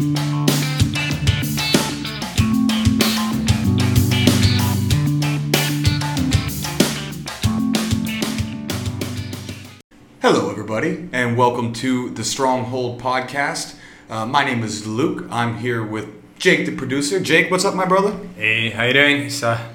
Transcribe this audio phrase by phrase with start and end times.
[0.00, 0.16] Hello,
[10.50, 13.74] everybody, and welcome to the Stronghold podcast.
[14.08, 15.26] Uh, my name is Luke.
[15.30, 16.08] I'm here with
[16.38, 17.20] Jake, the producer.
[17.20, 18.18] Jake, what's up, my brother?
[18.36, 19.24] Hey, how you doing?
[19.24, 19.70] It's uh,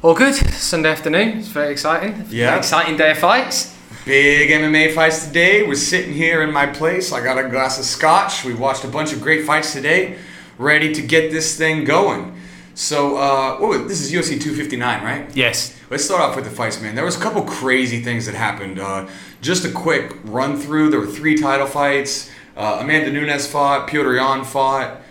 [0.00, 0.36] all good.
[0.54, 1.36] Sunday afternoon.
[1.40, 2.24] It's very exciting.
[2.30, 2.56] Yeah.
[2.56, 3.75] Exciting day of fights.
[4.06, 5.66] Big MMA fights today.
[5.66, 7.10] We're sitting here in my place.
[7.10, 8.44] I got a glass of scotch.
[8.44, 10.16] We watched a bunch of great fights today,
[10.58, 12.40] ready to get this thing going.
[12.76, 15.36] So, uh, oh, this is UFC 259, right?
[15.36, 15.76] Yes.
[15.90, 16.94] Let's start off with the fights, man.
[16.94, 18.78] There was a couple crazy things that happened.
[18.78, 19.08] Uh,
[19.40, 20.90] just a quick run through.
[20.90, 22.30] There were three title fights.
[22.56, 23.88] Uh, Amanda Nunes fought.
[23.88, 25.02] Petr Yan fought.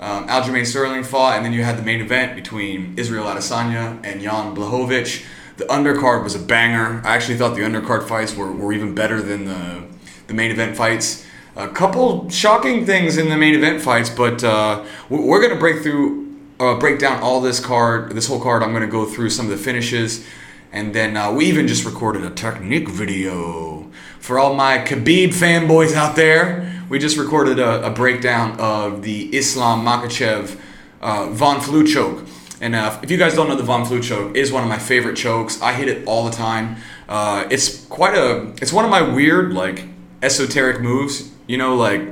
[0.00, 4.20] Um, Aljamain Sterling fought, and then you had the main event between Israel Adesanya and
[4.20, 5.24] Jan Blachowicz.
[5.60, 7.02] The undercard was a banger.
[7.04, 9.82] I actually thought the undercard fights were, were even better than the
[10.26, 11.26] the main event fights.
[11.54, 15.82] A couple shocking things in the main event fights, but uh, we- we're gonna break
[15.82, 16.28] through,
[16.60, 18.62] uh, break down all this card, this whole card.
[18.62, 20.24] I'm gonna go through some of the finishes,
[20.72, 23.86] and then uh, we even just recorded a technique video
[24.18, 26.72] for all my Khabib fanboys out there.
[26.88, 30.56] We just recorded a, a breakdown of the Islam Makhachev
[31.02, 32.24] uh, Von Flue choke.
[32.60, 34.78] And uh, if you guys don't know, the Von Flue choke is one of my
[34.78, 35.60] favorite chokes.
[35.62, 36.76] I hit it all the time.
[37.08, 39.84] Uh, it's quite a, it's one of my weird like
[40.22, 41.30] esoteric moves.
[41.46, 42.02] You know, like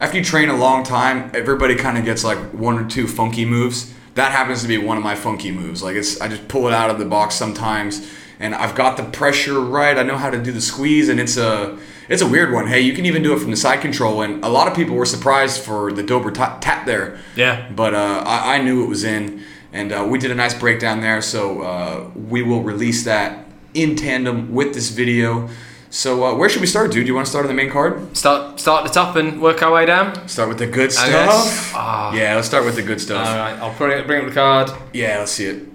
[0.00, 3.44] after you train a long time, everybody kind of gets like one or two funky
[3.44, 3.92] moves.
[4.14, 5.82] That happens to be one of my funky moves.
[5.82, 9.04] Like it's, I just pull it out of the box sometimes, and I've got the
[9.04, 9.96] pressure right.
[9.96, 11.78] I know how to do the squeeze, and it's a,
[12.08, 12.66] it's a weird one.
[12.66, 14.96] Hey, you can even do it from the side control, and a lot of people
[14.96, 17.18] were surprised for the Dober ta- tap there.
[17.36, 17.70] Yeah.
[17.70, 19.44] But uh, I, I knew it was in,
[19.78, 21.22] and uh, we did a nice breakdown there.
[21.22, 25.48] So uh, we will release that in tandem with this video.
[25.90, 27.04] So uh, where should we start, dude?
[27.04, 28.16] Do you want to start on the main card?
[28.16, 30.28] Start start at the top and work our way down.
[30.28, 31.72] Start with the good stuff.
[31.74, 32.12] Ah.
[32.12, 33.26] Yeah, let's start with the good stuff.
[33.26, 33.58] All right.
[33.58, 34.70] I'll bring, bring up the card.
[34.92, 35.68] Yeah, let's see it.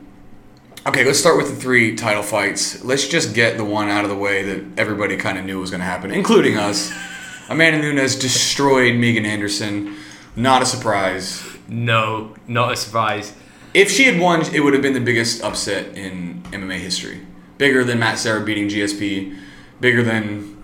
[0.86, 2.84] Okay, let's start with the three title fights.
[2.84, 5.70] Let's just get the one out of the way that everybody kind of knew was
[5.70, 6.92] going to happen, including us.
[7.50, 9.96] Amanda Nunes destroyed Megan Anderson.
[10.36, 11.42] Not a surprise.
[11.70, 13.34] No, not a surprise.
[13.74, 17.22] If she had won, it would have been the biggest upset in MMA history.
[17.58, 19.36] Bigger than Matt Serra beating GSP.
[19.80, 20.58] Bigger than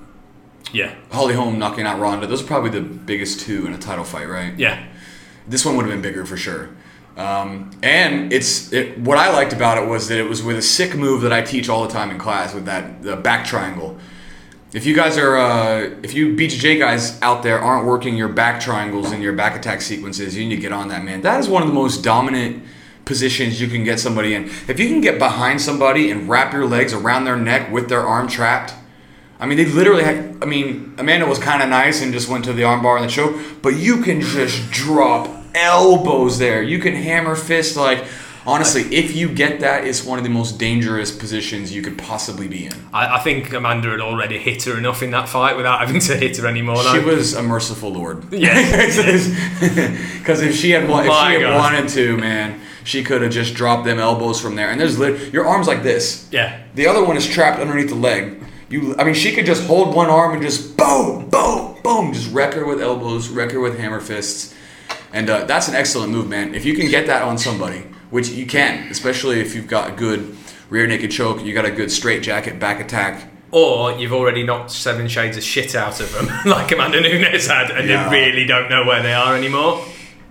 [0.71, 0.93] Yeah.
[1.11, 2.27] Holly Holm knocking out Ronda.
[2.27, 4.53] Those are probably the biggest two in a title fight, right?
[4.57, 4.83] Yeah.
[5.47, 6.69] This one would have been bigger for sure.
[7.17, 10.61] Um, and it's it, what I liked about it was that it was with a
[10.61, 13.97] sick move that I teach all the time in class with that the back triangle.
[14.71, 18.61] If you guys are, uh, if you BJJ guys out there aren't working your back
[18.61, 21.21] triangles and your back attack sequences, you need to get on that, man.
[21.21, 22.63] That is one of the most dominant
[23.09, 24.45] positions you can get somebody in.
[24.67, 28.01] If you can get behind somebody and wrap your legs around their neck with their
[28.01, 28.75] arm trapped,
[29.39, 30.37] I mean, they literally had.
[30.43, 33.11] I mean, Amanda was kind of nice and just went to the armbar and the
[33.11, 36.61] choke, but you can just drop elbows there.
[36.61, 38.05] You can hammer fist like.
[38.47, 42.47] Honestly, if you get that, it's one of the most dangerous positions you could possibly
[42.47, 42.73] be in.
[42.91, 46.15] I, I think Amanda had already hit her enough in that fight without having to
[46.15, 46.77] hit her anymore.
[46.77, 47.05] She now.
[47.05, 48.31] was a merciful lord.
[48.33, 48.55] Yeah.
[50.19, 51.57] Because if she had if My she had God.
[51.57, 52.59] wanted to, man,
[52.89, 54.69] she could have just dropped them elbows from there.
[54.71, 56.27] And there's lit- your arms like this.
[56.31, 56.59] Yeah.
[56.73, 58.41] The other one is trapped underneath the leg.
[58.69, 62.31] You, I mean, she could just hold one arm and just boom, boom, boom, just
[62.33, 64.53] wreck her with elbows, wreck her with hammer fists,
[65.13, 66.53] and uh, that's an excellent move, man.
[66.55, 67.79] If you can get that on somebody,
[68.09, 70.35] which you can, especially if you've got a good
[70.69, 73.29] rear naked choke, you got a good straight jacket back attack.
[73.51, 77.71] Or you've already knocked seven shades of shit out of them, like Amanda Nunes had,
[77.71, 78.07] and Yeah.
[78.09, 79.83] they really don't know where they are anymore.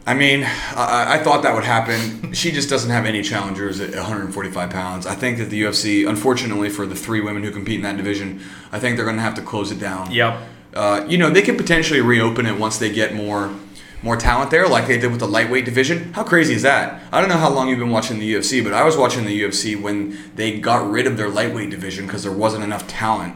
[0.08, 2.32] I mean, I, I thought that would happen.
[2.32, 5.06] She just doesn't have any challengers at 145 pounds.
[5.06, 8.40] I think that the UFC, unfortunately for the three women who compete in that division,
[8.72, 10.10] I think they're going to have to close it down.
[10.10, 10.40] Yep.
[10.72, 13.54] Uh, you know, they could potentially reopen it once they get more
[14.00, 16.12] more talent there, like they did with the lightweight division.
[16.14, 17.02] How crazy is that?
[17.12, 19.42] I don't know how long you've been watching the UFC, but I was watching the
[19.42, 23.34] UFC when they got rid of their lightweight division because there wasn't enough talent.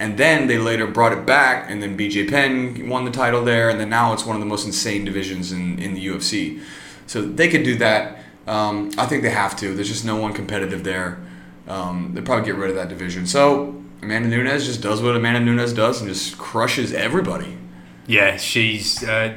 [0.00, 3.68] And then they later brought it back, and then BJ Penn won the title there,
[3.68, 6.60] and then now it's one of the most insane divisions in, in the UFC.
[7.06, 8.18] So they could do that.
[8.46, 9.74] Um, I think they have to.
[9.74, 11.18] There's just no one competitive there.
[11.66, 13.26] Um, they'll probably get rid of that division.
[13.26, 17.58] So Amanda Nunes just does what Amanda Nunes does and just crushes everybody.
[18.06, 19.36] Yeah, she's uh,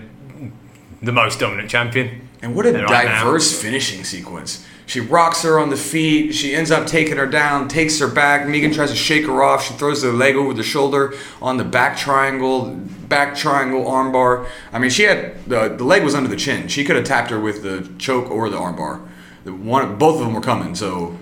[1.01, 2.29] the most dominant champion.
[2.43, 4.65] And what a And right now- diverse finishing sequence.
[4.91, 6.33] She rocks her on the feet.
[6.35, 8.45] She ends up taking her down, takes her back.
[8.45, 9.65] Megan tries to shake her off.
[9.65, 12.75] She throws the leg over the shoulder on the back triangle,
[13.07, 14.49] back triangle armbar.
[14.73, 16.67] I mean, she had the the leg was under the chin.
[16.67, 18.99] She could have tapped her with the choke or the armbar.
[19.45, 20.75] One, both of them were coming.
[20.75, 21.17] So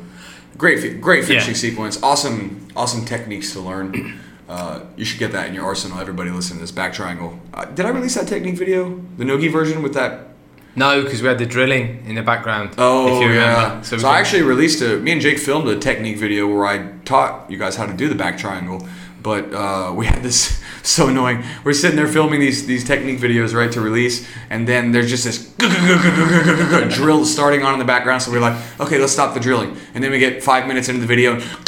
[0.58, 1.60] great, great finishing Yeah.
[1.60, 2.02] sequence.
[2.02, 4.20] Awesome, awesome techniques to learn.
[4.50, 6.00] Uh, you should get that in your arsenal.
[6.00, 7.40] Everybody listen to this back triangle.
[7.54, 9.00] Uh, did I release that technique video?
[9.20, 10.29] The Nogi version with that
[10.76, 12.76] No, because we had the drilling in the background.
[12.78, 13.82] Oh if you yeah.
[13.82, 14.98] So, So, I actually released a.
[14.98, 18.08] Me and Jake filmed a technique video where I taught you guys how to do
[18.08, 18.88] the back triangle.
[19.22, 21.44] But uh, we had this so annoying.
[21.64, 25.26] We're sitting there filming these these technique videos right to release, and then there's just
[25.26, 25.54] this
[26.96, 28.22] drill starting on in the background.
[28.22, 29.76] So we're like, okay, let's stop the drilling.
[29.94, 31.34] And then we get five minutes into the video,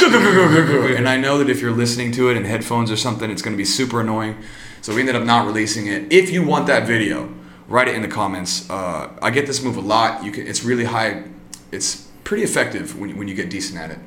[0.96, 3.54] and I know that if you're listening to it in headphones or something, it's going
[3.54, 4.36] to be super annoying.
[4.80, 6.10] So we ended up not releasing it.
[6.12, 7.32] If you want that video,
[7.68, 8.68] write it in the comments.
[8.70, 10.24] Uh, I get this move a lot.
[10.24, 10.46] You can.
[10.46, 11.24] It's really high.
[11.70, 13.98] It's pretty effective when, when you get decent at it.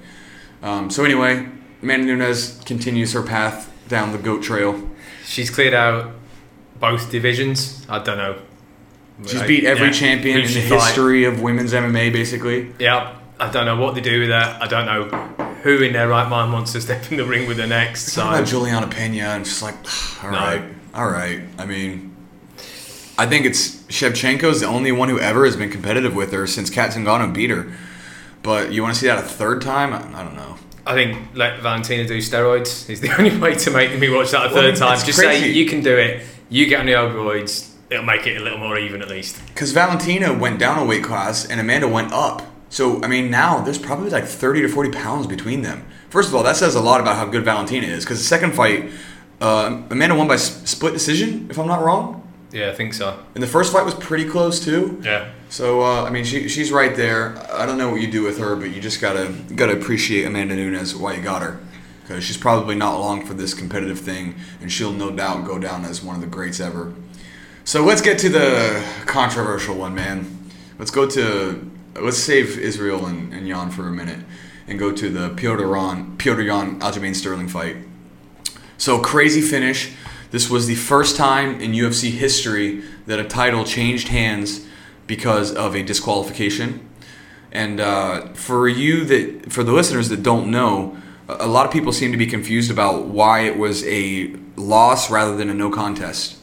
[0.63, 1.47] Um, so anyway,
[1.81, 4.89] Amanda Nunes continues her path down the goat trail.
[5.25, 6.11] she's cleared out
[6.79, 7.85] both divisions.
[7.89, 8.37] I don't know.
[9.25, 10.81] She's beat every yeah, champion in the she fight.
[10.87, 12.73] history of women's MMA, basically.
[12.79, 14.61] Yeah, I don't know what they do with that.
[14.61, 15.03] I don't know
[15.63, 18.11] who in their right mind wants to step in the ring with her next.
[18.11, 19.75] So about Julianna Peña, and just like,
[20.23, 20.37] all No.
[20.37, 20.63] right,
[20.93, 21.41] all right.
[21.57, 22.14] I mean,
[23.17, 26.69] I think it's Shevchenko's the only one who ever has been competitive with her since
[26.69, 27.71] Cat Zingano beat her.
[28.43, 29.93] But you want to see that a third time?
[29.93, 30.57] I, I don't know.
[30.85, 34.51] I think let Valentina do steroids is the only way to make me watch that
[34.51, 34.99] a Well, third time.
[34.99, 36.23] Just say you can do it.
[36.49, 37.71] You get on the opioids.
[37.89, 39.43] It'll make it a little more even at least.
[39.47, 42.43] Because Valentina went down a weight class and Amanda went up.
[42.69, 45.85] So, I mean, now there's probably like 30 to 40 pounds between them.
[46.09, 48.03] First of all, that says a lot about how good Valentina is.
[48.03, 48.91] Because the second fight,
[49.39, 52.24] uh, Amanda won by split decision, if I'm not wrong.
[52.55, 53.19] Yeah, I think so.
[53.33, 55.01] And the first fight was pretty close, too.
[55.03, 55.29] Yeah.
[55.49, 57.37] So, uh, I mean, she, she's right there.
[57.51, 60.55] I don't know what you do with her, but you just gotta gotta appreciate Amanda
[60.55, 61.59] Nunes why you got her.
[62.01, 65.83] Because she's probably not long for this competitive thing, and she'll no doubt go down
[65.83, 66.93] as one of the greats ever.
[67.65, 70.49] So let's get to the controversial one, man.
[70.79, 74.19] Let's go to let's save Israel and, and Jan for a minute,
[74.65, 77.75] and go to the Petr Yan Petr Yan Aljamain Sterling fight.
[78.77, 79.91] So crazy finish.
[80.35, 84.67] This was the first time in UFC history that a title changed hands
[85.07, 86.89] because of a disqualification.
[87.53, 90.97] And uh, for you that, for the listeners that don't know,
[91.29, 95.37] a lot of people seem to be confused about why it was a loss rather
[95.37, 96.35] than a no contest.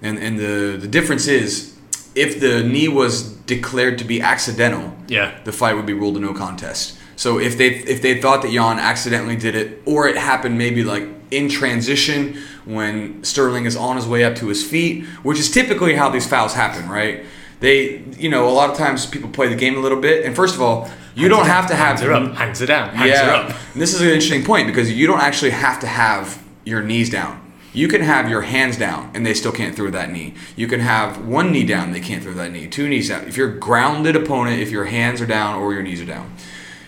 [0.00, 1.76] And and the the difference is,
[2.14, 5.38] if the knee was declared to be accidental, Yeah.
[5.44, 6.96] the fight would be ruled a no contest.
[7.16, 10.82] So if they if they thought that Jan accidentally did it, or it happened maybe
[10.82, 15.50] like in transition when Sterling is on his way up to his feet, which is
[15.50, 17.24] typically how these fouls happen, right?
[17.60, 20.34] They, you know, a lot of times people play the game a little bit, and
[20.34, 22.34] first of all, you don't have to have Hands are up.
[22.34, 22.88] Hands are down.
[22.90, 23.56] Hands are yeah, up.
[23.72, 27.08] And this is an interesting point because you don't actually have to have your knees
[27.08, 27.40] down.
[27.72, 30.34] You can have your hands down and they still can't throw that knee.
[30.56, 32.68] You can have one knee down, they can't throw that knee.
[32.68, 33.26] Two knees down.
[33.26, 36.32] If you're grounded opponent, if your hands are down or your knees are down.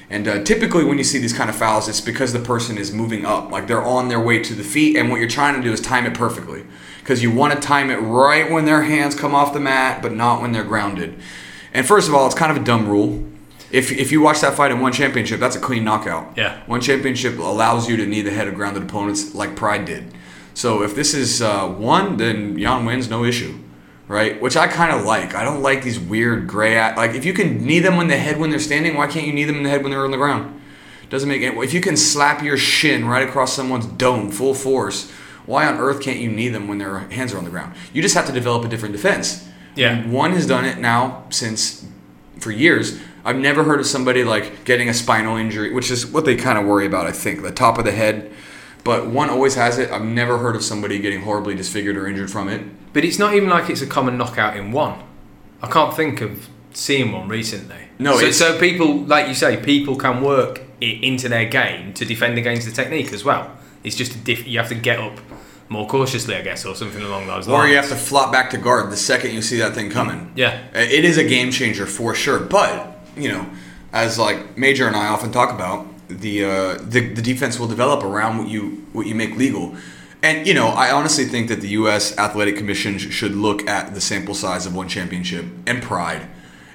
[0.09, 2.93] And uh, typically, when you see these kind of fouls, it's because the person is
[2.93, 5.63] moving up, like they're on their way to the feet, and what you're trying to
[5.63, 6.65] do is time it perfectly,
[7.01, 10.13] because you want to time it right when their hands come off the mat, but
[10.13, 11.19] not when they're grounded.
[11.75, 13.25] And first of all, it's kind of a dumb rule.
[13.73, 16.37] If, if you watch that fight in one championship, that's a clean knockout.
[16.37, 16.63] Yeah.
[16.67, 20.15] One championship allows you to knee the head of grounded opponents like Pride did.
[20.55, 23.59] So if this is uh, one, then Jan wins, no issue,
[24.09, 24.41] right?
[24.41, 25.35] Which I kind of like.
[25.35, 26.77] I don't like these weird gray.
[26.95, 29.33] Like if you can knee them in the head when they're standing, why can't you
[29.33, 30.61] knee them in the head when they're on the ground?
[31.09, 31.57] Doesn't make any.
[31.59, 35.11] If you can slap your shin right across someone's dome full force,
[35.47, 37.75] why on earth can't you knee them when their hands are on the ground?
[37.93, 39.49] You just have to develop a different defense.
[39.77, 39.93] Yeah.
[39.93, 41.87] And one has done it now since
[42.41, 42.99] for years.
[43.25, 46.59] I've never heard of somebody like getting a spinal injury, which is what they kind
[46.59, 48.33] of worry about, I think, the top of the head.
[48.85, 49.91] But one always has it.
[49.91, 52.63] I've never heard of somebody getting horribly disfigured or injured from it.
[52.97, 54.99] But it's not even like it's a common knockout in one.
[55.61, 57.77] I can't think of seeing one recently.
[57.99, 62.07] No, so, so people, like you say, people can work it into their game to
[62.07, 63.55] defend against the technique as well.
[63.85, 65.21] It's just a diff- you have to get up
[65.69, 67.49] more cautiously, I guess, or something along those lines.
[67.49, 70.33] Or you have to flop back to guard the second you see that thing coming.
[70.35, 70.59] Yeah.
[70.73, 72.41] It is a game changer for sure.
[72.41, 73.47] But, you know,
[73.93, 78.03] as like Major and I often talk about, the uh, the, the defense will develop
[78.05, 79.77] around what you what you make legal.
[80.27, 82.19] And you know, I honestly think that the U.S.
[82.19, 86.27] Athletic Commission sh- should look at the sample size of one championship and pride,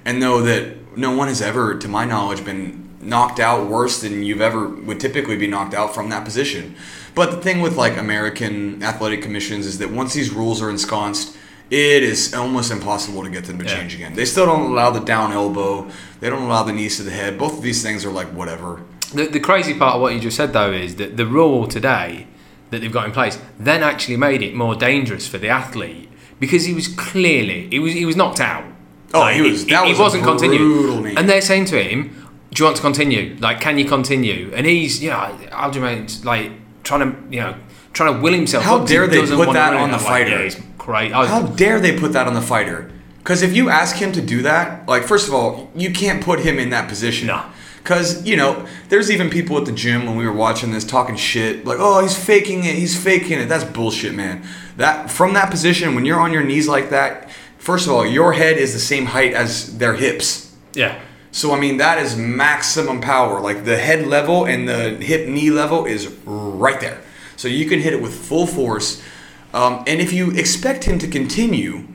[0.06, 4.24] and know that no one has ever, to my knowledge, been knocked out worse than
[4.24, 6.76] you've ever would typically be knocked out from that position.
[7.14, 11.36] But the thing with like American athletic commissions is that once these rules are ensconced,
[11.70, 13.76] it is almost impossible to get them to Yeah.
[13.76, 14.14] change again.
[14.14, 15.90] They still don't allow the down elbow.
[16.22, 17.38] They don't allow the knees to the head.
[17.38, 18.82] Both of these things are like whatever.
[19.14, 22.28] The, the crazy part of what you just said, though, is that the rule today
[22.72, 26.10] that they've got in place then actually made it more dangerous for the athlete
[26.40, 28.64] because he was clearly he was he was knocked out.
[29.14, 31.14] Oh, he was- that was a wasn't continuing, knee.
[31.18, 32.10] and they're saying to him,
[32.54, 33.36] "Do you want to continue?
[33.40, 36.52] Like, can you continue?" And he's, you know, Aljamain's like
[36.84, 37.54] trying to, you know,
[37.94, 38.64] trying to will himself.
[38.64, 40.04] How dare they put that on the way.
[40.04, 40.46] fighter?
[40.48, 41.12] Yeah, great.
[41.14, 42.90] I, How dare they put that on the fighter?
[43.20, 46.40] Because if you ask him to do that, like first of all, you can't put
[46.40, 47.28] him in that position.
[47.28, 47.44] No.
[47.84, 51.16] Because you know, there's even people at the gym when we were watching this talking
[51.16, 52.76] shit, like, "Oh, he's faking it.
[52.76, 54.44] He's faking it." That's bullshit, man.
[54.78, 58.34] That from that position, when you're on your knees like that, first of all, your
[58.34, 60.56] head is the same height as their hips.
[60.74, 61.00] yeah.
[61.34, 63.40] So I mean, that is maximum power.
[63.40, 67.02] Like the head level and the hip knee level is right there.
[67.38, 69.02] So you can hit it with full force.
[69.54, 71.88] Um, and if you expect him to continue,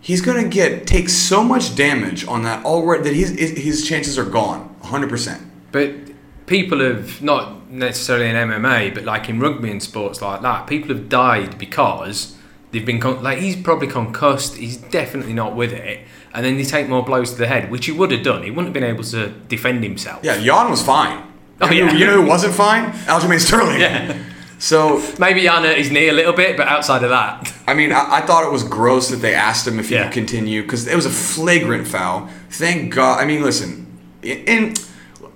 [0.00, 4.16] he's gonna get take so much damage on that already that his his his chances
[4.16, 5.10] are gone, 100.
[5.10, 5.90] percent But
[6.46, 10.88] people have not necessarily in MMA, but like in rugby and sports like that, people
[10.94, 12.36] have died because
[12.70, 14.56] they've been con- like he's probably concussed.
[14.56, 16.00] He's definitely not with it,
[16.32, 18.42] and then they take more blows to the head, which he would have done.
[18.42, 20.20] He wouldn't have been able to defend himself.
[20.22, 21.22] Yeah, Jan was fine.
[21.60, 21.98] Oh, you, know, yeah.
[21.98, 22.90] you know who wasn't fine?
[23.06, 23.80] Aljamain Sterling.
[23.80, 24.18] Yeah.
[24.58, 27.92] So Maybe Jan hurt his knee a little bit, but outside of that, I mean,
[27.92, 30.04] I, I thought it was gross that they asked him if he Yeah.
[30.04, 32.28] could continue because it was a flagrant foul.
[32.50, 33.20] Thank God.
[33.20, 33.83] I mean, listen,
[34.24, 34.86] and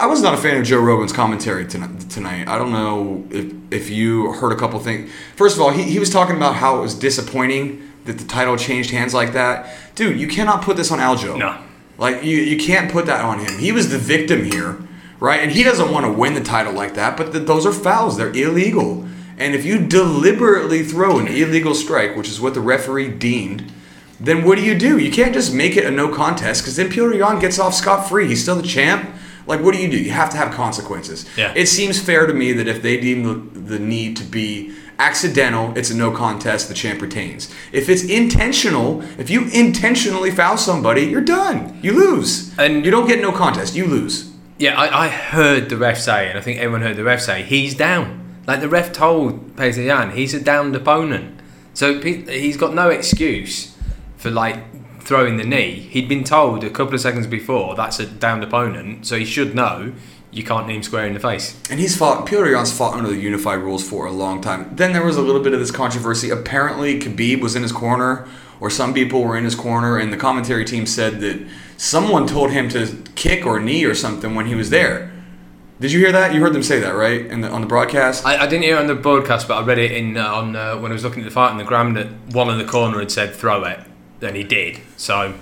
[0.00, 2.47] I was not a fan of Joe Rogan's commentary tonight.
[2.47, 5.11] I don't know if, if you heard a couple things.
[5.35, 8.57] First of all, he, he was talking about how it was disappointing that the title
[8.57, 9.75] changed hands like that.
[9.95, 11.37] Dude, you cannot put this on Aljo.
[11.37, 11.59] No.
[11.99, 13.59] Like, you, you can't put that on him.
[13.59, 14.78] He was the victim here,
[15.18, 15.40] right?
[15.40, 18.16] And he doesn't want to win the title like that, but th- those are fouls.
[18.16, 19.04] They're illegal.
[19.37, 23.73] And if you deliberately throw an illegal strike, which is what the referee deemed,
[24.21, 24.99] then what do you do?
[24.99, 28.09] You can't just make it a no contest because then Petr Yan gets off scot
[28.09, 28.27] free.
[28.27, 29.09] He's still the champ.
[29.47, 29.97] Like, what do you do?
[29.99, 31.25] You have to have consequences.
[31.37, 31.53] Yeah.
[31.57, 35.73] It seems fair to me that if they deem the, the need to be accidental,
[35.79, 37.49] it's a no contest, the champ retains.
[37.73, 41.79] If it's intentional, if you intentionally foul somebody, you're done.
[41.83, 42.57] You lose.
[42.59, 44.31] And- you don't get no contest, you lose.
[44.59, 47.43] yeah, I, I heard the ref say, and I think everyone heard the ref say,
[47.45, 48.37] he's down.
[48.47, 51.41] Like the ref told Yan, he's a downed opponent.
[51.75, 53.78] So he's got no excuse
[54.19, 55.73] for like throwing the knee.
[55.73, 59.55] He'd been told a couple of seconds before that's a downed opponent, so he should
[59.55, 59.95] know
[60.31, 61.59] you can't knee him square in the face.
[61.71, 64.71] And he's fought, Petr Yan's fought under the unified rules for a long time.
[64.77, 66.29] Then there was a little bit of this controversy.
[66.29, 68.29] Apparently, Khabib was in his corner,
[68.61, 71.47] or some people were in his corner, and the commentary team said that
[71.79, 75.11] someone told him to kick or knee or something when he was there.
[75.81, 76.35] Did you hear that?
[76.35, 77.25] You heard them say that, right?
[77.25, 78.27] In the, on the broadcast?
[78.27, 80.57] I, I didn't hear it on the broadcast, but I read it in uh, on
[80.57, 82.65] uh, when I was looking at the fight in the gram that one in the
[82.65, 83.79] corner had said throw it,
[84.21, 84.81] and he did.
[84.97, 85.35] So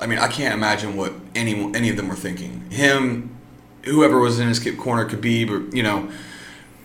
[0.00, 2.70] I mean, I can't imagine what any any of them were thinking.
[2.70, 3.36] Him,
[3.84, 6.10] whoever was in his corner, Khabib, or you know,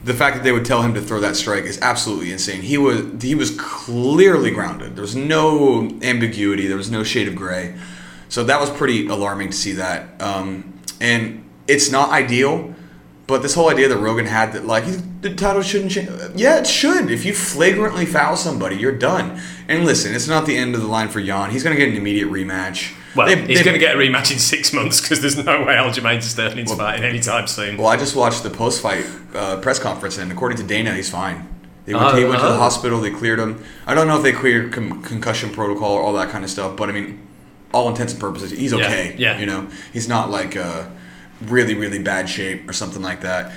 [0.03, 2.61] the fact that they would tell him to throw that strike is absolutely insane.
[2.61, 4.95] He was he was clearly grounded.
[4.95, 6.67] There was no ambiguity.
[6.67, 7.75] There was no shade of gray.
[8.27, 10.21] So that was pretty alarming to see that.
[10.21, 12.73] Um, and it's not ideal.
[13.27, 14.83] But this whole idea that Rogan had that like
[15.29, 16.09] the title shouldn't change.
[16.35, 17.09] Yeah, it should.
[17.09, 19.39] If you flagrantly foul somebody, you're done.
[19.67, 21.49] And listen, it's not the end of the line for Jan.
[21.49, 22.93] He's gonna get an immediate rematch.
[23.15, 25.75] well, They- he's going to get a rematch in six months because there's no way
[25.75, 27.77] Aljamain Sterling's fighting anytime soon.
[27.77, 31.47] Well, I just watched the post-fight uh, press conference, and according to Dana, he's fine.
[31.85, 32.57] They went, Oh, he went to the oh.
[32.57, 32.99] hospital.
[32.99, 33.63] They cleared him.
[33.87, 36.75] I don't know if they cleared con- concussion protocol or all that kind of stuff,
[36.75, 37.25] but I mean,
[37.73, 39.15] all intents and purposes, he's Yeah, okay.
[39.17, 39.39] yeah.
[39.39, 40.83] You know, he's not like uh,
[41.41, 43.53] really, really bad shape or something like that.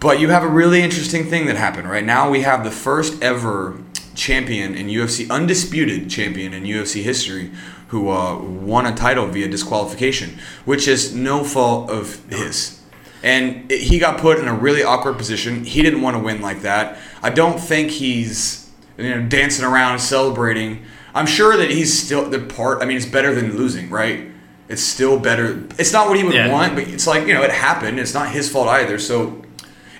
[0.00, 2.30] But you have a really interesting thing that happened right now.
[2.30, 3.76] We have the first ever
[4.14, 7.50] champion in UFC, undisputed champion in UFC history,
[7.88, 12.80] who uh, won a title via disqualification, which is no fault of his.
[13.22, 15.64] And it, he got put in a really awkward position.
[15.64, 16.98] He didn't want to win like that.
[17.22, 20.84] I don't think he's you know dancing around celebrating.
[21.14, 22.82] I'm sure that he's still the part.
[22.82, 24.28] I mean, it's better than losing, right?
[24.68, 25.64] It's still better.
[25.78, 26.52] It's not what he would Yeah.
[26.52, 27.98] want, but it's like you know, it happened.
[27.98, 28.98] It's not his fault either.
[29.00, 29.42] So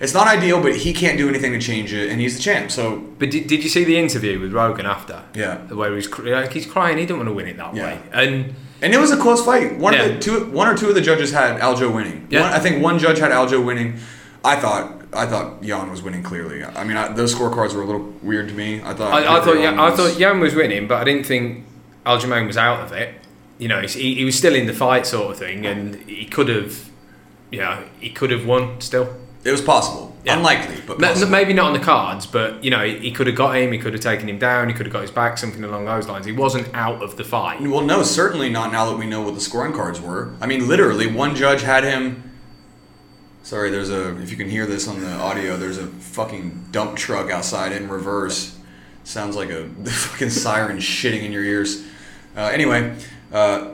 [0.00, 2.70] it's not ideal, but he can't do anything to change it, and he's the champ.
[2.70, 5.22] So But did, did you see the interview with Rogan after?
[5.34, 5.58] Yeah.
[5.68, 7.74] The way he was cr- like he's crying, he didn't want to win it that
[7.74, 7.82] Yeah.
[7.84, 7.98] way.
[8.12, 9.76] And And it was a close fight.
[9.76, 10.02] One Yeah.
[10.04, 12.28] of the two, one or two of the judges had Aljo winning.
[12.30, 12.42] Yeah.
[12.42, 13.94] One, I think one judge had Aljo winning.
[14.44, 16.62] I thought, I thought Jan was winning clearly.
[16.64, 18.80] I mean, I, those scorecards were a little weird to me.
[18.84, 21.04] I thought, I, I thought Jan yeah, I was- thought Jan was winning, but I
[21.04, 21.64] didn't think
[22.06, 23.14] Aljamain was out of it.
[23.58, 26.48] You know, he, he was still in the fight, sort of thing, and he could
[26.48, 26.88] have,
[27.50, 29.08] you know, he could have won still.
[29.48, 30.36] It was possible, Yeah.
[30.36, 31.30] unlikely, but possible.
[31.30, 33.72] Maybe not on the cards, but you know, he, could have got him.
[33.72, 34.68] He could have taken him down.
[34.68, 36.26] He could have got his back, something along those lines.
[36.26, 37.60] He wasn't out of the fight.
[37.62, 40.34] Well, no, certainly not now that we know what the scoring cards were.
[40.40, 42.30] I mean, literally, one judge had him.
[43.42, 44.20] Sorry, there's a.
[44.20, 47.88] If you can hear this on the audio, there's a fucking dump truck outside in
[47.88, 48.58] reverse.
[49.04, 51.86] Sounds like a fucking siren shitting in your ears.
[52.36, 52.94] Uh, anyway,
[53.32, 53.70] uh,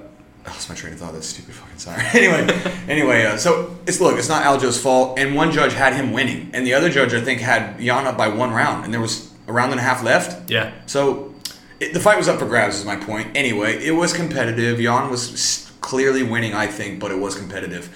[0.46, 1.12] I lost my train of thought.
[1.12, 2.04] That stupid siren.
[2.12, 2.46] anyway,
[2.88, 6.50] anyway, uh, so it's look, it's not Aljo's fault, and one judge had him winning,
[6.52, 9.32] and the other judge I think had Jan up by one round, and there was
[9.46, 10.50] a round and a half left.
[10.50, 10.72] Yeah.
[10.86, 11.34] So
[11.80, 13.36] it, the fight was up for grabs, is my point.
[13.36, 14.78] Anyway, it was competitive.
[14.78, 17.94] Jan was clearly winning, I think, but it was competitive.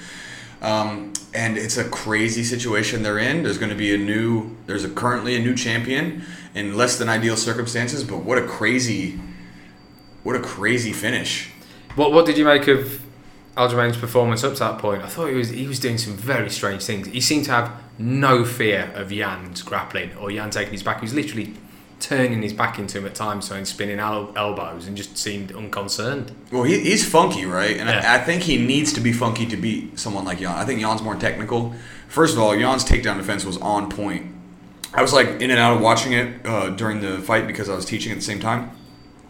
[0.60, 3.42] Um, and it's a crazy situation they're in.
[3.42, 6.22] There's going to be a new, there's a currently a new champion
[6.54, 8.02] in less than ideal circumstances.
[8.02, 9.20] But what a crazy,
[10.22, 11.50] what a crazy finish.
[11.94, 13.00] What What did you make of
[13.58, 15.02] Aljamain's performance up to that point?
[15.02, 17.08] I thought he was he was doing some very strange things.
[17.08, 21.00] He seemed to have no fear of Jan's grappling or Jan taking his back.
[21.00, 21.54] He was literally
[22.00, 25.50] turning his back into him at times, so and spinning el- elbows, and just seemed
[25.50, 26.30] unconcerned.
[26.52, 27.76] Well, he, he's funky, right?
[27.76, 28.12] And Yeah.
[28.12, 30.52] I, I think he needs to be funky to beat someone like Jan.
[30.56, 31.74] I think Jan's more technical.
[32.06, 34.32] First of all, Jan's takedown defense was on point.
[34.94, 37.74] I was like in and out of watching it uh, during the fight because I
[37.74, 38.70] was teaching at the same time.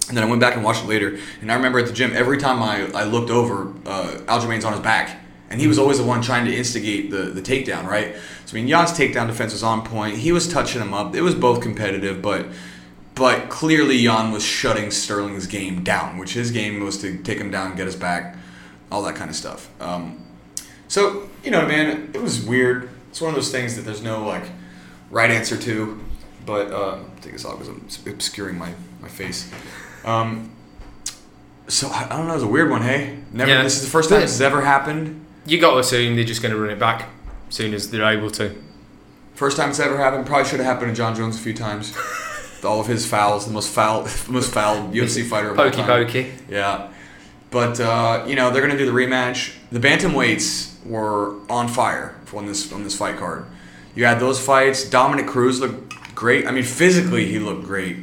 [0.09, 1.19] And then I went back and watched it later.
[1.41, 4.73] And I remember at the gym, every time I, I looked over, uh, Aljamain's on
[4.73, 5.21] his back.
[5.51, 8.15] And he was always the one trying to instigate the, the takedown, right?
[8.45, 10.19] So, I mean, Jan's takedown defense was on point.
[10.19, 11.15] He was touching him up.
[11.15, 12.47] It was both competitive, but
[13.15, 17.51] but clearly Jan was shutting Sterling's game down, which his game was to take him
[17.51, 18.37] down, get us back,
[18.93, 19.69] all that kind of stuff.
[19.81, 20.25] Um,
[20.87, 22.91] so, you know, man, it was weird.
[23.11, 24.45] It's one of those things that there's no, like,
[25.11, 25.99] right answer to.
[26.47, 29.51] But uh, take this off because I'm obscuring my, my face.
[30.05, 30.51] Um,
[31.69, 32.35] so I I don't know.
[32.35, 32.83] It's a weird one.
[32.83, 33.51] Hey, never.
[33.51, 33.63] Yeah.
[33.63, 35.25] This is the first time this has ever happened.
[35.47, 37.09] You got to assume they're just going to run it back
[37.49, 38.55] as soon as they're able to.
[39.35, 40.27] First time it's ever happened.
[40.27, 41.97] Probably should have happened to Jon Jones a few times.
[42.65, 45.87] all of his fouls, the most foul, most foul UFC fighter of all Pokey time.
[45.87, 46.33] pokey.
[46.49, 46.93] Yeah,
[47.51, 49.55] but uh, you know they're gonna do the rematch.
[49.71, 53.47] The bantamweights were on fire on this on this fight card.
[53.95, 54.89] You had those fights.
[54.89, 56.47] Dominick Cruz looked great.
[56.47, 57.97] I mean, physically he looked great.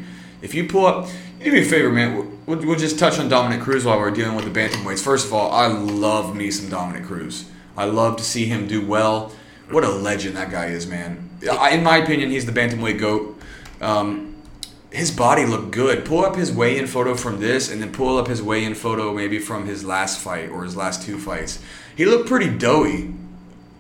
[0.46, 1.10] If you pull up,
[1.44, 2.16] do me a favor, man.
[2.16, 5.04] We'll, we'll, we'll just touch on Dominick Cruz while we're dealing with the bantamweights.
[5.04, 7.50] First of all, I love me some Dominick Cruz.
[7.76, 9.32] I love to see him do well.
[9.72, 11.32] What a legend that guy is, man.
[11.52, 13.42] I, in my opinion, he's the bantamweight goat.
[13.82, 14.36] Um,
[14.92, 16.06] his body looked good.
[16.06, 19.40] Pull up his weigh-in photo from this, and then pull up his weigh-in photo maybe
[19.40, 21.60] from his last fight or his last two fights.
[21.96, 23.16] He looked pretty doughy,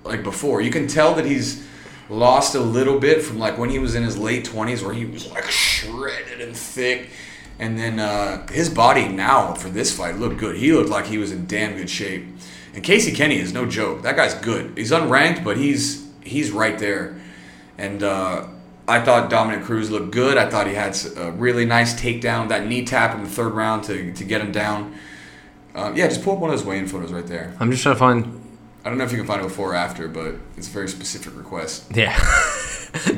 [0.04, 0.62] like before.
[0.62, 1.64] You can tell that he's
[2.10, 5.06] lost a little bit from like when he was in his late twenties, where he
[5.06, 7.10] was like shredded and thick.
[7.58, 10.58] And then uh, his body now for this fight looked good.
[10.58, 12.26] He looked like he was in damn good shape.
[12.74, 14.02] And Casey Kenny is no joke.
[14.02, 14.78] That guy's good.
[14.78, 17.16] He's unranked, but he's he's right there.
[17.78, 18.48] And uh,
[18.88, 20.38] I thought Dominick Cruz looked good.
[20.38, 23.86] I thought he had a really nice takedown, that knee tap in the third round
[23.86, 24.96] to, to get him down.
[25.74, 27.54] Uh, yeah, just pull up one of those weigh-in photos right there.
[27.60, 28.45] I'm just trying to find.
[28.86, 30.88] I don't know if you can find it before or after, but it's a very
[30.88, 31.92] specific request.
[31.94, 32.18] Yeah.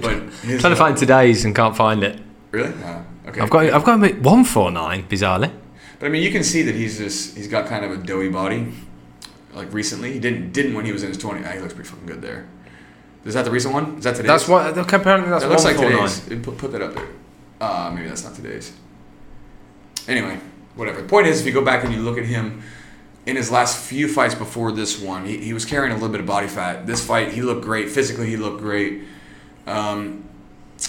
[0.02, 2.20] But trying to find today's and can't find it.
[2.50, 3.06] really, no.
[3.28, 3.42] okay.
[3.42, 5.08] I've got I've got him at one four nine.
[5.08, 5.52] Bizarrely.
[6.00, 8.30] But I mean, you can see that he's just he's got kind of a doughy
[8.30, 8.74] body.
[9.54, 11.46] Like recently, he didn't didn't when he was in his twenty.
[11.46, 12.48] Ah, he looks pretty fucking good there.
[13.24, 13.98] Is that the recent one?
[13.98, 14.30] Is that today's?
[14.30, 16.10] That's what apparently that's That looks like 149.
[16.10, 16.46] today's.
[16.46, 17.08] Put, put that up there.
[17.62, 18.74] Uh, maybe that's not today's.
[20.08, 20.40] Anyway,
[20.76, 21.02] whatever.
[21.04, 22.64] The point is, if you go back and you look at him
[23.28, 26.22] in his last few fights before this one, he, he was carrying a little bit
[26.22, 26.88] of body fat.
[26.88, 27.90] This fight, he looked great.
[27.90, 29.04] Physically, he looked great.
[29.68, 30.24] Um,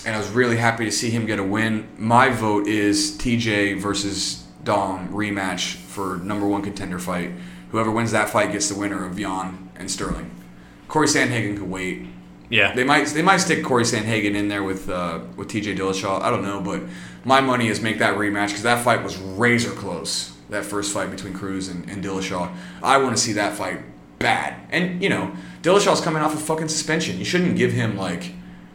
[0.07, 1.89] and I was really happy to see him get a win.
[1.99, 7.33] My vote is TJ versus Dom rematch for number one contender fight.
[7.71, 10.31] Whoever wins that fight gets the winner of Jan and Sterling.
[10.87, 12.07] Corey Sandhagen could wait.
[12.51, 12.73] Yeah.
[12.75, 15.75] They might they might stick Corey Sandhagen in there with uh, with T.J.
[15.75, 16.23] Dillashaw.
[16.23, 16.83] I don't know, but
[17.25, 20.38] my money is make that rematch because that fight was razor close.
[20.51, 22.55] That first fight between Cruz and, and Dillashaw.
[22.83, 23.81] I want to see that fight
[24.19, 24.55] bad.
[24.71, 25.33] And you know,
[25.63, 27.19] Dillashaw's coming off a fucking suspension.
[27.19, 28.33] You shouldn't give him like.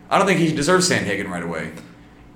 [0.09, 1.71] I don't think he deserves Sandhagen right away.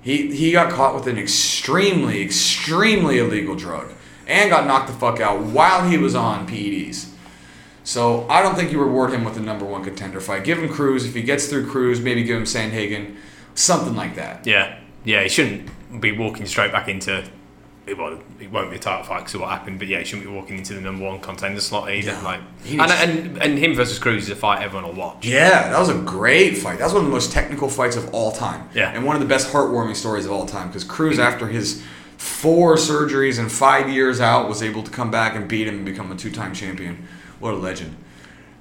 [0.01, 3.91] He he got caught with an extremely extremely illegal drug
[4.25, 7.09] and got knocked the fuck out while he was on PEDs.
[7.83, 10.43] So I don't think you reward him with the number one contender fight.
[10.43, 11.05] Give him Cruz.
[11.05, 13.15] If he gets through Cruz, maybe give him Sandhagen,
[13.55, 14.45] something like that.
[14.45, 17.23] Yeah, yeah, he shouldn't be walking straight back into.
[17.87, 20.05] It, well, it won't be a title fight because of what happened, but yeah, he
[20.05, 22.11] shouldn't be walking into the number one contender slot either.
[22.11, 22.21] Yeah.
[22.21, 25.25] Like, and, and and him versus Cruz is a fight everyone will watch.
[25.25, 26.79] Yeah, that was a great fight.
[26.79, 28.69] That was one of the most technical fights of all time.
[28.73, 28.91] Yeah.
[28.91, 31.81] And one of the best heartwarming stories of all time because Cruz, after his
[32.17, 35.85] four surgeries and five years out, was able to come back and beat him and
[35.85, 37.07] become a two time champion.
[37.39, 37.95] What a legend.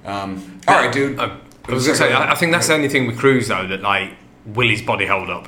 [0.05, 1.19] Um, all right, dude.
[1.19, 1.37] I,
[1.67, 3.81] I was gonna say, I, I think that's the only thing with Cruz though that
[3.81, 4.13] like
[4.45, 5.47] will his body hold up?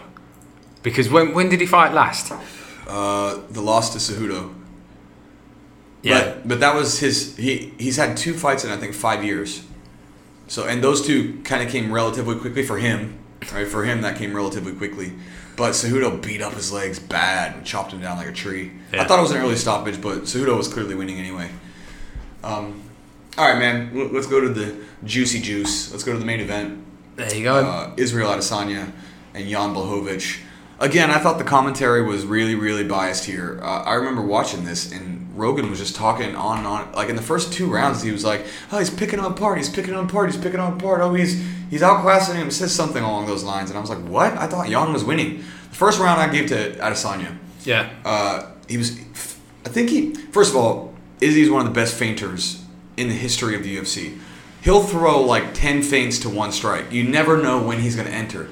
[0.83, 2.33] Because when when did he fight last?
[2.89, 4.53] Uh, the loss to Cejudo.
[6.01, 7.35] Yeah, But, but that was his.
[7.37, 9.63] He he's had two fights in I think five years.
[10.47, 13.19] So and those two kind of came relatively quickly for him.
[13.53, 15.13] Right for him that came relatively quickly.
[15.55, 18.71] But Cejudo beat up his legs bad and chopped him down like a tree.
[18.93, 21.49] I thought it was an early stoppage, but Cejudo was clearly winning anyway.
[22.43, 22.81] Um,
[23.37, 24.11] all right, man.
[24.13, 25.91] Let's go to the juicy juice.
[25.91, 26.83] Let's go to the main event.
[27.17, 27.55] there you go.
[27.57, 28.91] Uh, Israel Adesanya
[29.33, 30.39] and Jan Blachowicz.
[30.79, 33.59] Again, I thought the commentary was really, really biased here.
[33.61, 36.91] Uh, I remember watching this, and Rogan was just talking on and on.
[36.93, 39.57] Like in the first two rounds, he was like, "Oh, he's picking him apart.
[39.57, 40.31] He's picking him apart.
[40.31, 41.01] He's picking him apart.
[41.01, 44.33] Oh, he's he's outclassing him." Says something along those lines, and I was like, "What?"
[44.37, 45.39] I thought Jan was winning.
[45.69, 47.37] The first round I gave to Adesanya.
[47.65, 47.89] Yeah.
[48.05, 48.97] Uh, he was,
[49.65, 50.13] I think he.
[50.13, 52.63] First of all, Izzy's one of the best feinters
[52.95, 54.17] in the history of the UFC.
[54.61, 56.91] He'll throw like ten feints to one strike.
[56.91, 58.49] You never know when he's going to enter.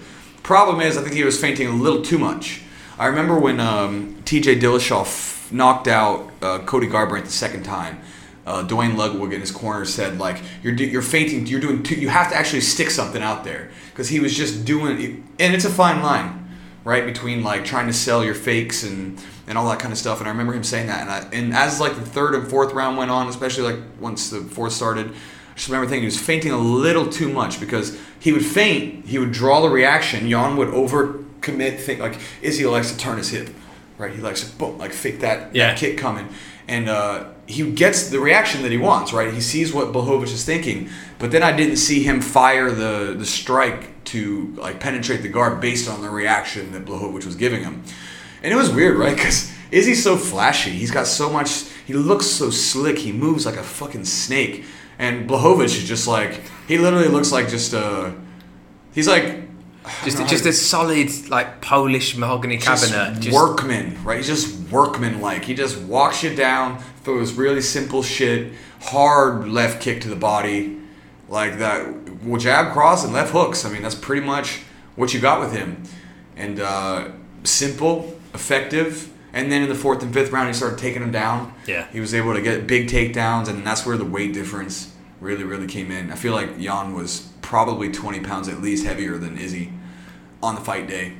[0.48, 2.62] Problem is, I think he was feinting a little too much.
[2.98, 4.60] I remember when um, T.J.
[4.60, 8.00] Dillashaw f- knocked out uh, Cody Garbrandt the second time.
[8.46, 11.48] Uh, Duane Ludwig in his corner said like you're you're feinting.
[11.48, 14.64] You're doing too, you have to actually stick something out there because he was just
[14.64, 16.48] doing It, and it's a fine line,
[16.86, 20.20] right between like trying to sell your fakes and and all that kind of stuff.
[20.20, 21.02] And I remember him saying that.
[21.02, 24.30] And I, and as like the third and fourth round went on, especially like once
[24.30, 25.14] the fourth started,
[25.58, 29.18] just remember thinking he was feinting a little too much because he would feint, he
[29.20, 30.30] would draw the reaction.
[30.30, 33.50] Jan would overcommit, think like Izzy likes to turn his hip,
[33.98, 34.14] right?
[34.14, 35.68] He likes to boom, like fake that, Yeah.
[35.70, 36.30] that kick coming,
[36.68, 39.34] and uh, he gets the reaction that he wants, right?
[39.34, 40.90] He sees what Blachowicz is thinking,
[41.20, 45.60] but then I didn't see him fire the the strike to like penetrate the guard
[45.60, 47.84] based on the reaction that Blachowicz was giving him.
[48.44, 49.16] And it was weird, right?
[49.16, 50.70] Because Izzy's so flashy.
[50.72, 51.64] He's got so much.
[51.88, 53.00] He looks so slick.
[53.00, 54.64] He moves like a fucking snake.
[55.00, 58.14] And Blachowicz is just like he literally looks like just a.
[58.94, 59.48] He's like
[60.04, 63.22] Just just a solid like Polish mahogany just cabinet.
[63.22, 64.18] Just, workman, right?
[64.18, 65.46] He's just workman like.
[65.46, 70.78] He just walks you down, throws really simple shit, hard left kick to the body,
[71.30, 71.88] like that.
[72.24, 73.64] Well, jab, cross, and left hooks.
[73.66, 74.62] I mean, that's pretty much
[74.96, 75.84] what you got with him.
[76.36, 77.10] And uh,
[77.44, 79.10] simple, effective.
[79.38, 81.54] And then in the fourth and fifth round, he started taking him down.
[81.68, 81.86] Yeah.
[81.92, 85.68] He was able to get big takedowns, and that's where the weight difference really, really
[85.68, 86.12] came in.
[86.12, 89.72] I feel like Jan was probably 20 pounds at least heavier than Izzy
[90.42, 91.14] on the fight day.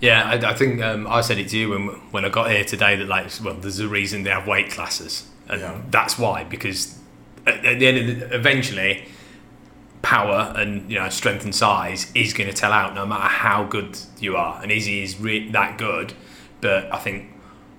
[0.00, 2.64] Yeah, I, I think um, I said it to you when when I got here
[2.64, 5.80] today that like well, there's a reason they have weight classes, and Yeah.
[5.90, 6.98] that's why because
[7.46, 9.04] at, at the end of the, eventually
[10.00, 13.64] power and you know strength and size is going to tell out no matter how
[13.64, 16.14] good you are, and Izzy is re- that good,
[16.62, 17.26] but I think.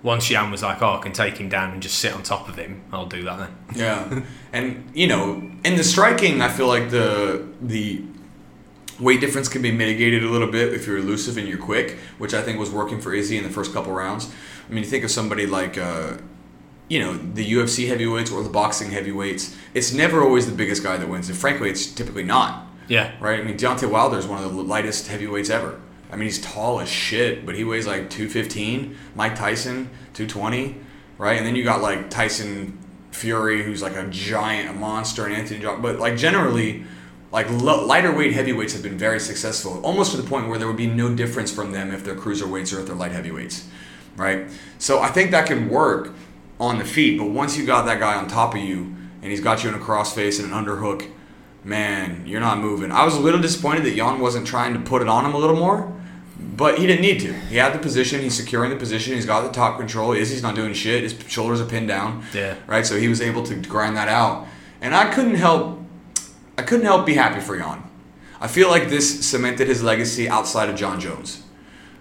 [0.04, 2.50] Once Jan was like, "Oh, I can take him down and just sit on top
[2.50, 3.56] of him," I'll do that then.
[3.76, 4.22] Yeah,
[4.54, 8.04] and you know, in the striking, I feel like the the
[9.00, 12.34] weight difference can be mitigated a little bit if you're elusive and you're quick, which
[12.34, 14.32] I think was working for Izzy in the first couple rounds.
[14.70, 16.18] I mean, you think of somebody like, uh,
[16.88, 19.56] you know, the UFC heavyweights or the boxing heavyweights.
[19.74, 22.68] It's never always the biggest guy that wins, and frankly, it's typically not.
[22.88, 23.40] Yeah, Right?
[23.40, 25.80] I mean, Deontay Wilder is one of the lightest heavyweights ever.
[26.12, 28.98] I mean, he's tall as shit, but he weighs like 215.
[29.16, 30.76] Mike Tyson, 220.
[31.18, 31.38] Right?
[31.38, 32.78] And then you got like Tyson
[33.12, 35.82] Fury, who's like a giant, a monster, and Anthony Joshua.
[35.82, 36.84] But like generally,
[37.32, 40.78] like lighter weight heavyweights have been very successful, almost to the point where there would
[40.78, 43.68] be no difference from them if they're cruiserweights or if they're light heavyweights.
[44.18, 44.48] Right?
[44.80, 46.14] So I think that can work
[46.60, 49.42] on the feet, but once you got that guy on top of you and he's
[49.42, 51.10] got you in a crossface and an underhook,
[51.64, 52.92] man, you're not moving.
[52.92, 55.38] I was a little disappointed that Jan wasn't trying to put it on him a
[55.38, 55.92] little more,
[56.62, 57.34] but he didn't need to.
[57.34, 58.22] He had the position.
[58.22, 59.16] He's securing the position.
[59.16, 60.12] He's got the top control.
[60.12, 61.02] Izzy's not doing shit.
[61.02, 62.24] His shoulders are pinned down.
[62.36, 62.54] Yeah.
[62.68, 62.86] Right.
[62.86, 64.46] So he was able to grind that out,
[64.80, 65.80] and I couldn't help.
[66.60, 67.82] I couldn't help be happy for Jan.
[68.40, 71.42] I feel like this cemented his legacy outside of Jon Jones.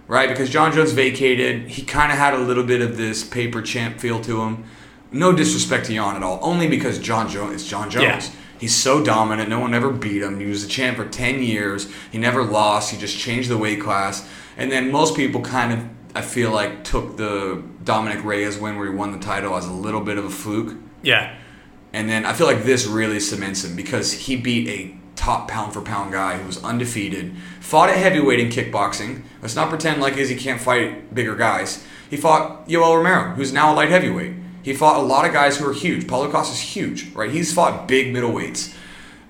[0.06, 3.62] Right, because Jon Jones vacated, he kind of had a little bit of this paper
[3.62, 4.64] champ feel to him.
[5.10, 8.26] No disrespect to Jan at all, only because Jon Jones is Jon Jones.
[8.26, 8.32] Yeah.
[8.60, 9.48] He's so dominant.
[9.48, 10.38] No one ever beat him.
[10.38, 11.90] He was the champ for 10 years.
[12.12, 12.90] He never lost.
[12.90, 14.28] He just changed the weight class.
[14.60, 18.90] And then most people kind of, I feel like, took the Dominick Reyes win where
[18.90, 20.76] he won the title as a little bit of a fluke.
[21.02, 21.34] yeah,
[21.92, 25.72] And then I feel like this really cements him because he beat a top pound
[25.72, 29.22] for pound guy who was undefeated, fought at heavyweight in kickboxing.
[29.42, 31.84] Let's not pretend like he can't fight bigger guys.
[32.08, 34.34] He fought Yoel Romero, who's now a light heavyweight.
[34.62, 36.06] He fought a lot of guys who are huge.
[36.06, 37.30] Paulo Costa's huge, right?
[37.30, 38.74] He's fought big middleweights,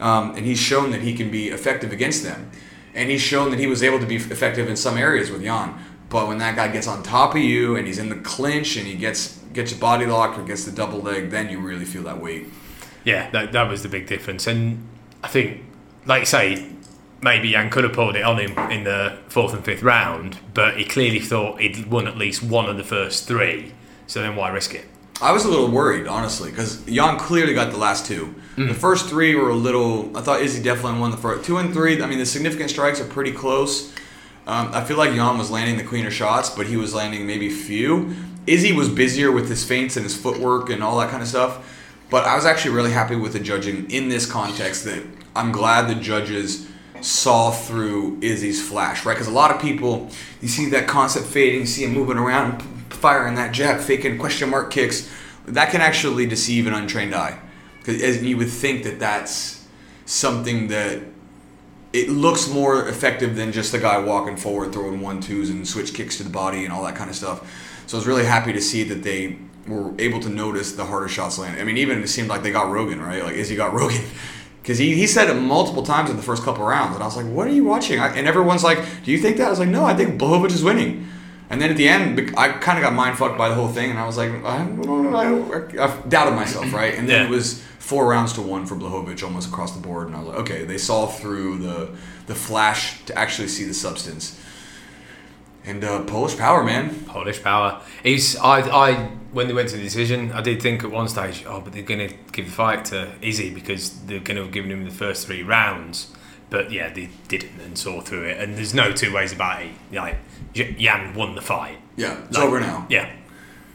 [0.00, 2.50] um, and he's shown that he can be effective against them.
[2.94, 5.74] And he's shown that he was able to be effective in some areas with Jan.
[6.09, 8.87] But when that guy gets on top of you and he's in the clinch and
[8.87, 12.03] he gets gets your body locked or gets the double leg, then you really feel
[12.05, 12.46] that weight.
[13.05, 14.46] Yeah, that, that was the big difference.
[14.46, 14.87] And
[15.24, 15.64] I think,
[16.07, 16.70] like you say,
[17.22, 20.76] maybe Jan could have pulled it on him in the fourth and fifth round, but
[20.76, 23.72] he clearly thought he'd won at least one of the first three.
[24.07, 24.87] So then why risk it?
[25.22, 28.35] I was a little worried, honestly, because Jan clearly got the last two.
[28.56, 30.14] The first three were a little.
[30.16, 32.02] I thought Izzy definitely won the first two and three.
[32.02, 33.90] I mean, the significant strikes are pretty close.
[34.46, 37.48] Um, I feel like Jan was landing the cleaner shots, but he was landing maybe
[37.48, 38.14] few.
[38.46, 41.78] Izzy was busier with his feints and his footwork and all that kind of stuff.
[42.11, 44.85] But I was actually really happy with the judging in this context.
[44.85, 45.04] That
[45.37, 46.66] I'm glad the judges
[47.00, 49.14] saw through Izzy's flash, right?
[49.14, 52.62] Because a lot of people, you see that concept fading, you see him moving around,
[52.90, 55.11] firing that jab, faking question mark kicks.
[55.46, 57.38] That can actually deceive an untrained eye,
[57.79, 59.66] because as you would think that that's
[60.05, 61.03] something that
[61.92, 65.92] it looks more effective than just the guy walking forward, throwing one twos and switch
[65.94, 67.40] kicks to the body and all that kind of stuff.
[67.87, 71.09] So I was really happy to see that they were able to notice the harder
[71.09, 71.61] shots land.
[71.61, 73.24] I mean, even it seemed like they got Rogan, right?
[73.24, 74.03] Like is he got Rogan.
[74.62, 76.94] Because he, he said it multiple times in the first couple rounds.
[76.94, 77.98] And I was like, what are you watching?
[77.98, 79.46] I, and everyone's like, do you think that?
[79.46, 81.09] I was like, no, I think Blachowicz is winning.
[81.50, 83.90] And then at the end, I kind of got mind fucked by the whole thing.
[83.90, 86.94] And I was like, I, I, I doubted myself, right?
[86.94, 87.26] And then Yeah.
[87.26, 90.06] it was four rounds to one for Blachowicz almost across the board.
[90.06, 91.90] And I was like, okay, they saw through the,
[92.26, 94.38] the flash to actually see the substance.
[95.64, 96.94] And uh, Polish power, man.
[97.06, 97.82] Polish power.
[98.02, 98.94] He's I I
[99.32, 101.82] when they went to the decision, I did think at one stage, oh, but they're
[101.82, 104.90] going to give the fight to Izzy because they're going to have given him the
[104.90, 106.08] first three rounds.
[106.50, 108.38] But yeah, they didn't and saw through it.
[108.38, 109.70] And there's no two ways about it.
[109.92, 110.16] Like
[110.54, 111.78] Yan won the fight.
[111.96, 112.86] Yeah, it's Like, over now.
[112.90, 113.10] Yeah,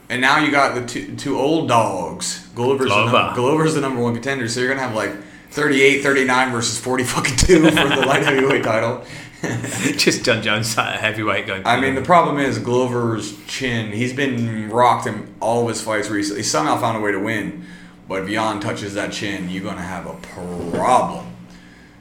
[0.10, 2.48] And now you got the two, two old dogs.
[2.54, 3.12] Glover's, The Glover.
[3.12, 5.14] number, Glover's the number one contender, so you're going to have like
[5.52, 9.04] 38, 39 versus 40 fucking 2 for the light heavyweight title.
[9.98, 11.66] just Jon Jones sat at heavyweight going.
[11.66, 13.92] I mean, the problem is Glover's chin.
[13.92, 16.42] He's been rocked in all of his fights recently.
[16.42, 17.66] He somehow found a way to win,
[18.08, 20.14] but if Jan touches that chin, you're gonna have a
[20.76, 21.35] problem.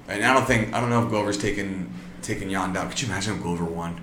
[0.08, 2.88] And I don't think I don't know if Glover's taking taking Jan down.
[2.88, 4.00] Could you imagine if Glover won?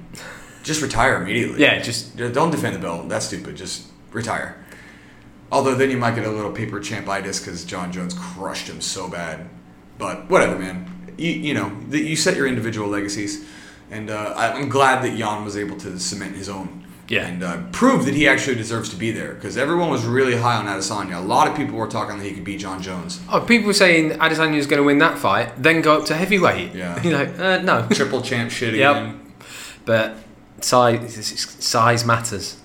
[0.64, 1.60] Just retire immediately.
[1.62, 3.10] yeah, just Don't defend the belt.
[3.10, 3.56] That's stupid.
[3.56, 4.64] Just retire.
[5.52, 9.10] Although then you might get a little paper champitis because Jon Jones crushed him so
[9.10, 9.50] bad.
[9.98, 10.88] But whatever, man.
[11.18, 13.46] You, you know, you set your individual legacies.
[13.90, 16.81] And uh, I'm glad that Jan was able to cement his own.
[17.12, 17.28] Yeah.
[17.28, 19.34] And uh, prove that he actually deserves to be there.
[19.34, 21.18] Because everyone was really high on Adesanya.
[21.18, 23.20] A lot of people were talking that he could beat Jon Jones.
[23.30, 26.74] oh, people were saying Adesanya's going to win that fight, then go up to heavyweight.
[26.74, 27.02] Yeah.
[27.06, 27.88] you know, uh, no.
[27.92, 28.96] Triple champ shit Yep.
[28.96, 29.34] again.
[29.86, 30.16] But
[30.62, 32.58] size size matters.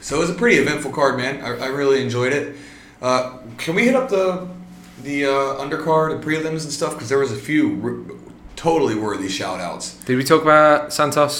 [0.00, 1.42] So it was a pretty eventful card, man.
[1.44, 2.56] I, I really enjoyed it.
[3.02, 4.48] Uh, can we hit up the
[5.02, 6.92] the uh, undercard, the prelims and stuff?
[6.94, 8.16] Because there was a few r-
[8.56, 9.94] totally worthy shout outs.
[10.04, 11.34] Did we talk about Santos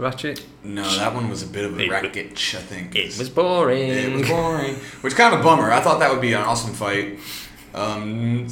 [0.00, 0.42] Rakic?
[0.64, 2.96] No, that one was a bit of a racket, I think.
[2.96, 3.88] It was boring.
[3.88, 5.70] It was boring, which kind of a bummer.
[5.70, 7.18] I thought that would be an awesome fight.
[7.74, 8.46] Um,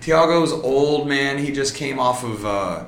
[0.00, 1.38] Thiago's old man.
[1.38, 2.86] He just came off of uh,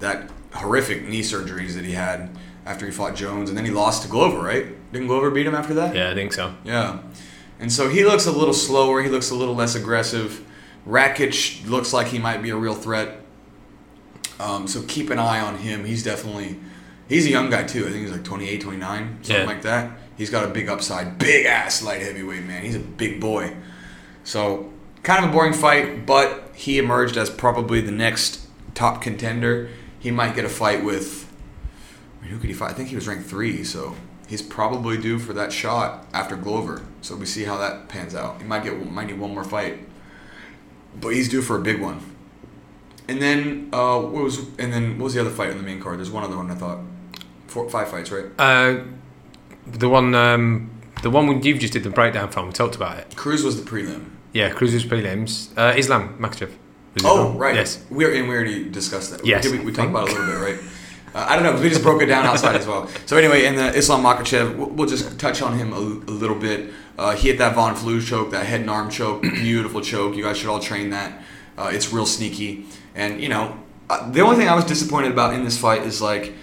[0.00, 2.30] that horrific knee surgeries that he had
[2.66, 4.38] after he fought Jones, and then he lost to Glover.
[4.38, 4.66] Right?
[4.92, 5.96] Didn't Glover beat him after that?
[5.96, 6.54] Yeah, I think so.
[6.62, 6.98] Yeah.
[7.58, 9.02] And so he looks a little slower.
[9.02, 10.44] He looks a little less aggressive.
[10.86, 13.22] Rakic looks like he might be a real threat.
[14.38, 15.86] Um, so keep an eye on him.
[15.86, 16.60] He's definitely
[17.08, 17.86] he's a young guy too.
[17.86, 19.44] I think he's like 28, 29, something Yeah.
[19.46, 19.90] like that.
[20.16, 22.62] He's got a big upside, big ass light heavyweight man.
[22.62, 23.54] He's a big boy.
[24.24, 28.40] So kind of a boring fight, but he emerged as probably the next
[28.74, 29.68] top contender.
[29.98, 31.30] He might get a fight with
[32.18, 32.70] I mean, who could he fight?
[32.70, 33.94] I think he was ranked three, so
[34.26, 36.82] he's probably due for that shot after Glover.
[37.02, 38.40] So we see how that pans out.
[38.40, 39.80] He might get might need one more fight,
[41.00, 42.00] but he's due for a big one.
[43.08, 45.80] And then uh, what was and then what was the other fight on the main
[45.80, 45.98] card?
[45.98, 46.78] There's one other one I thought.
[47.46, 48.26] Four, five fights, right?
[48.38, 48.82] Uh,
[49.66, 50.70] the one, um,
[51.02, 52.46] the one you've just did the breakdown from.
[52.46, 53.16] We talked about it.
[53.16, 54.10] Cruz was the prelim.
[54.32, 55.56] Yeah, Cruz was prelims.
[55.56, 56.50] Uh, Islam Makhachev.
[57.04, 57.54] Oh, right.
[57.54, 57.84] Yes.
[57.90, 59.24] We're and we already discussed that.
[59.24, 60.60] Yes, Did we, we talked about it a little bit, right?
[61.14, 61.58] Uh, I don't know.
[61.58, 62.90] We just broke it down outside as well.
[63.06, 66.36] So anyway, in the Islam Makhachev, we'll, we'll just touch on him a, a little
[66.36, 66.70] bit.
[66.98, 70.14] Uh, he hit that Von Flue choke, that head and arm choke, beautiful choke.
[70.14, 71.22] You guys should all train that.
[71.56, 72.66] Uh, it's real sneaky.
[72.94, 76.02] And you know, uh, the only thing I was disappointed about in this fight is
[76.02, 76.34] like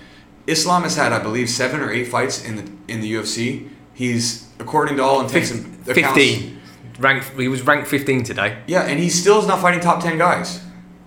[0.48, 3.70] Islam has had, I believe, seven or eight fights in the in the UFC.
[3.94, 6.62] He's according to all intents and accounts, Fifteen.
[7.00, 7.30] Ranked.
[7.40, 8.58] He was ranked fifteen today.
[8.68, 10.62] Yeah, and he still is not fighting top ten guys.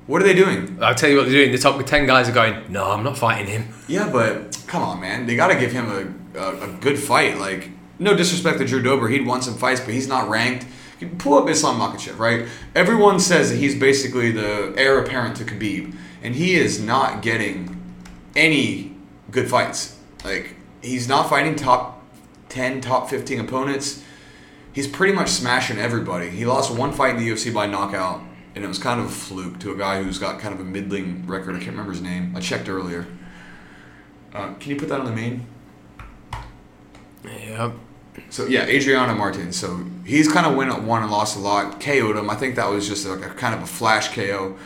[0.06, 0.78] What are they doing?
[0.80, 1.52] I'll tell you what they're doing.
[1.52, 2.70] The top ten guys are going.
[2.70, 3.68] No, I'm not fighting him.
[3.88, 5.26] Yeah, but come on, man.
[5.26, 5.86] They got to give him
[6.34, 7.38] a, a, a good fight.
[7.38, 9.08] Like, no disrespect to Drew Dober.
[9.08, 10.66] He'd won some fights, but he's not ranked.
[11.00, 12.48] You pull up Islam Makhachev, right?
[12.74, 17.80] Everyone says that he's basically the heir apparent to Khabib, and he is not getting
[18.34, 18.95] any
[19.30, 19.98] good fights.
[20.24, 22.02] Like, he's not fighting top
[22.48, 24.02] 10, top 15 opponents.
[24.72, 26.28] He's pretty much smashing everybody.
[26.28, 28.20] He lost one fight in the UFC by knockout,
[28.54, 30.64] and it was kind of a fluke to a guy who's got kind of a
[30.64, 31.54] middling record.
[31.54, 32.34] I can't remember his name.
[32.36, 33.06] I checked earlier.
[34.34, 35.46] Uh, can you put that on the main?
[37.24, 37.72] Yeah.
[38.30, 39.52] So yeah, Adriano Martin.
[39.52, 41.80] So he's kind of went at one and lost a lot.
[41.80, 42.30] KO'd him.
[42.30, 44.56] I think that was just like a kind of a flash KO.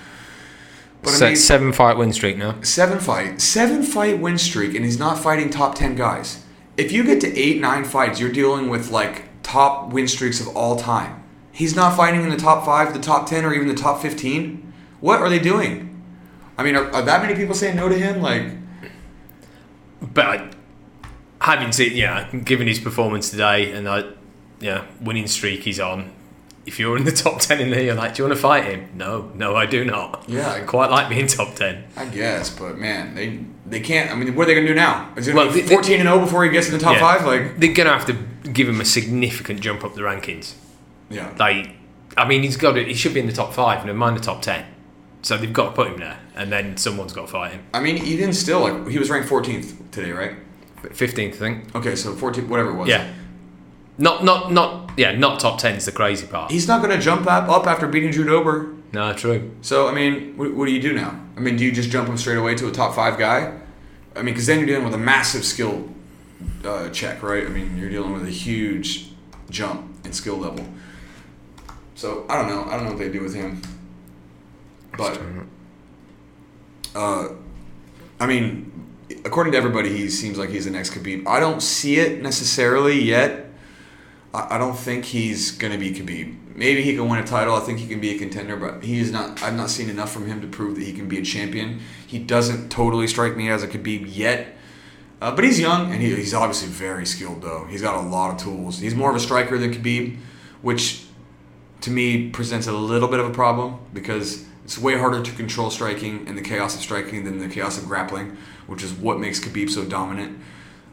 [1.02, 2.60] But I mean, seven fight win streak now.
[2.62, 6.44] seven fight, seven fight win streak, and he's not fighting top ten guys.
[6.76, 10.48] If you get to eight, nine fights, you're dealing with like top win streaks of
[10.56, 11.22] all time.
[11.52, 14.72] He's not fighting in the top five, the top ten, or even the top fifteen.
[15.00, 16.02] What are they doing?
[16.58, 18.20] I mean, are, are that many people saying no to him?
[18.20, 18.52] Like,
[20.00, 20.54] But
[21.40, 24.16] having seen, yeah, given his performance today and that,
[24.60, 26.12] yeah, winning streak he's on,
[26.66, 28.64] if you're in the top 10 in there, you're like, do you want to fight
[28.64, 28.90] him?
[28.94, 30.24] No, no, I do not.
[30.28, 31.84] Yeah, I quite like being top 10.
[31.96, 34.10] I guess, but man, they they can't.
[34.10, 35.12] I mean, what are they gonna do now?
[35.16, 36.78] Is it Well, gonna be the- the- 14 and 0 before he gets in the
[36.80, 37.00] top Yeah.
[37.00, 37.24] five?
[37.26, 38.16] Like, They're going to have to
[38.50, 40.54] give him a significant jump up the rankings.
[41.08, 41.70] yeah, Like,
[42.16, 42.88] I mean, he's got it.
[42.88, 44.64] He should be in the top five, never mind the top 10.
[45.22, 47.60] So they've got to put him there, and then someone's got to fight him.
[47.72, 50.32] I mean, even still, like, he was ranked 14th today, right?
[50.82, 51.74] 15th, I think.
[51.76, 52.88] Okay, so 14, whatever it was.
[52.88, 53.06] Yeah.
[54.00, 56.50] Not, not, not, yeah, not top 10 is the crazy part.
[56.50, 58.74] He's not gonna jump up, up after beating Drew Dober.
[58.92, 59.50] No, true.
[59.60, 61.20] So, I mean, what, what do you do now?
[61.36, 63.60] I mean, do you just jump him straight away to a top five guy?
[64.16, 65.88] I mean, because then you're dealing with a massive skill
[66.64, 67.44] uh, check, right?
[67.44, 69.10] I mean, you're dealing with a huge
[69.50, 70.64] jump in skill level.
[71.94, 72.64] So, I don't know.
[72.64, 73.60] I don't know what they do with him.
[74.96, 75.20] But,
[76.94, 77.28] uh,
[78.18, 78.72] I mean,
[79.26, 81.26] according to everybody, he seems like he's the next Khabib.
[81.26, 83.49] I don't see it necessarily yet.
[84.34, 86.36] I I don't think he's gonna be Khabib.
[86.54, 87.54] Maybe he can win a title.
[87.54, 89.42] I think he can be a contender, but he is not.
[89.42, 91.80] I've not seen enough from him to prove that he can be a champion.
[92.06, 94.56] He doesn't totally strike me as a Khabib yet,
[95.20, 97.42] uh, but he's young and he, he's obviously very skilled.
[97.42, 98.78] Though he's got a lot of tools.
[98.78, 100.18] He's more of a striker than Khabib,
[100.62, 101.04] which
[101.82, 105.70] to me presents a little bit of a problem because it's way harder to control
[105.70, 109.40] striking and the chaos of striking than the chaos of grappling, which is what makes
[109.40, 110.38] Khabib so dominant.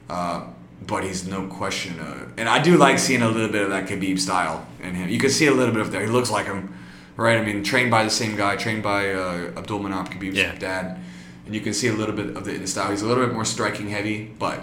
[0.10, 0.48] Uh,
[0.86, 3.88] but he's no question, uh, and I do like seeing a little bit of that
[3.88, 5.10] Khabib style in him.
[5.10, 6.02] You can see a little bit of that.
[6.02, 6.74] He looks like him,
[7.18, 7.38] right?
[7.38, 10.56] I mean, trained by the same guy, trained by uh, Abdul Manap, Khabib's Yeah.
[10.56, 11.00] dad,
[11.46, 12.92] and you can see a little bit of the, in the style.
[12.92, 14.62] He's a little bit more striking heavy, but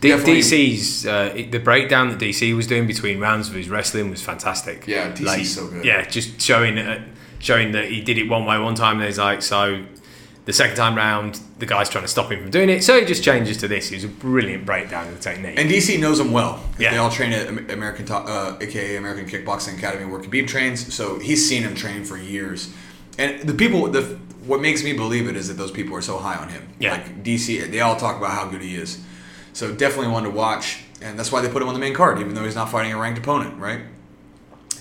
[0.00, 4.22] D- DC's uh, the breakdown that DC was doing between rounds of his wrestling was
[4.22, 4.86] fantastic.
[4.86, 5.84] Yeah, DC's so good.
[5.84, 7.04] Yeah, just showing uh,
[7.38, 8.96] showing that he did it one way one time.
[8.96, 9.84] And he's like, so
[10.46, 13.04] the second time round, the guy's trying to stop him from doing it, so he
[13.04, 13.90] just changes to this.
[13.92, 15.58] It was a brilliant breakdown of the technique.
[15.58, 16.62] And DC knows him well.
[16.78, 16.92] Yeah.
[16.92, 20.92] They all train at American, uh, aka American Kickboxing Academy, where Khabib trains.
[20.92, 22.72] So he's seen him train for years.
[23.18, 26.18] And the people, the what makes me believe it is that those people are so
[26.18, 26.66] high on him.
[26.78, 26.92] Yeah.
[26.92, 29.02] Like DC, they all talk about how good he is.
[29.52, 32.18] So definitely one to watch, and that's why they put him on the main card,
[32.18, 33.80] even though he's not fighting a ranked opponent, right?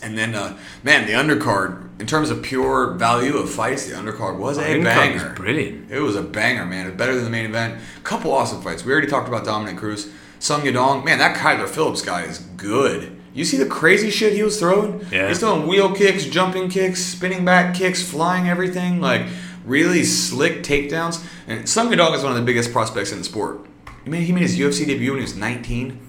[0.01, 4.38] And then, uh, man, the undercard, in terms of pure value of fights, the undercard
[4.38, 5.33] was a Undercard was banger.
[5.35, 5.91] brilliant.
[5.91, 6.85] It was a banger, man.
[6.85, 7.79] It was better than the main event.
[8.03, 8.85] Couple awesome fights.
[8.85, 10.09] We already talked about Dominick Cruz.
[10.39, 11.03] Song Yadong.
[11.03, 13.15] Man, that Kyler Phillips guy is good.
[13.33, 15.05] You see the crazy shit he was throwing?
[15.12, 15.27] Yeah.
[15.27, 19.01] He's throwing wheel kicks, jumping kicks, spinning back kicks, flying everything.
[19.01, 19.23] Like,
[19.65, 21.23] really slick takedowns.
[21.47, 23.59] And Song Yadong is one of the biggest prospects in the sport.
[24.05, 25.99] I mean, he made his UFC debut when he was 19.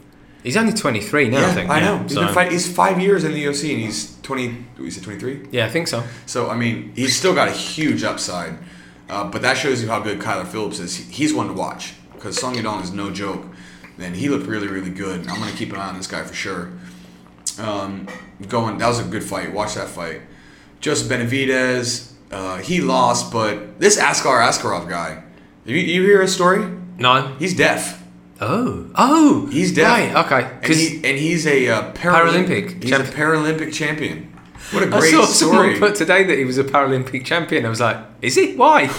[0.42, 1.70] He's only 23 now, I think.
[1.70, 1.98] I yeah, know.
[2.02, 4.90] He's, so- been fight, he's five years in the UFC and he's 20, what, you
[4.90, 5.48] said 23?
[5.50, 6.02] Yeah, I think so.
[6.26, 8.54] So I mean, he's still got a huge upside,
[9.08, 10.96] uh, but that shows you how good Kyler Phillips is.
[10.96, 13.44] He- He's one to watch because Song Yadong is no joke.
[13.98, 15.26] And he looked really, really good.
[15.28, 16.70] I'm gonna keep an eye on this guy for sure.
[17.58, 18.06] Um,
[18.48, 19.52] going, that was a good fight.
[19.52, 20.22] Watch that fight.
[20.80, 25.22] Joseph Benavidez, uh, he lost, but this Askar Askarov guy,
[25.66, 26.66] you, you hear his story?
[26.96, 27.34] No.
[27.38, 27.99] He's deaf.
[28.40, 28.86] Oh.
[28.94, 29.46] Oh.
[29.52, 29.86] He's deaf.
[29.86, 30.58] Right, okay.
[30.62, 34.32] And, he, and he's a uh, Paralympic He's champ- a Paralympic champion.
[34.72, 35.74] What a I great saw story.
[35.74, 37.66] someone put today that he was a Paralympic champion.
[37.66, 38.54] I was like, is he?
[38.54, 38.82] Why?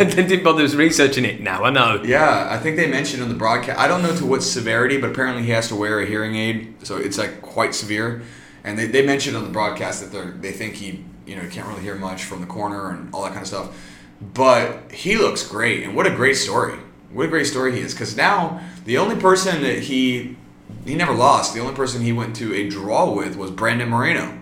[0.00, 1.40] and then didn't bother researching it.
[1.40, 2.00] Now I know.
[2.04, 3.78] Yeah, I think they mentioned on the broadcast.
[3.78, 6.86] I don't know to what severity, but apparently he has to wear a hearing aid,
[6.86, 8.22] so it's like quite severe.
[8.62, 11.66] And they, they mentioned on the broadcast that they they think he you know can't
[11.66, 13.76] really hear much from the corner and all that kind of stuff.
[14.20, 16.78] But he looks great, and what a great story!
[17.12, 17.94] What a great story he is.
[17.94, 20.36] Because now the only person that he
[20.84, 24.38] he never lost, the only person he went to a draw with was Brandon Moreno,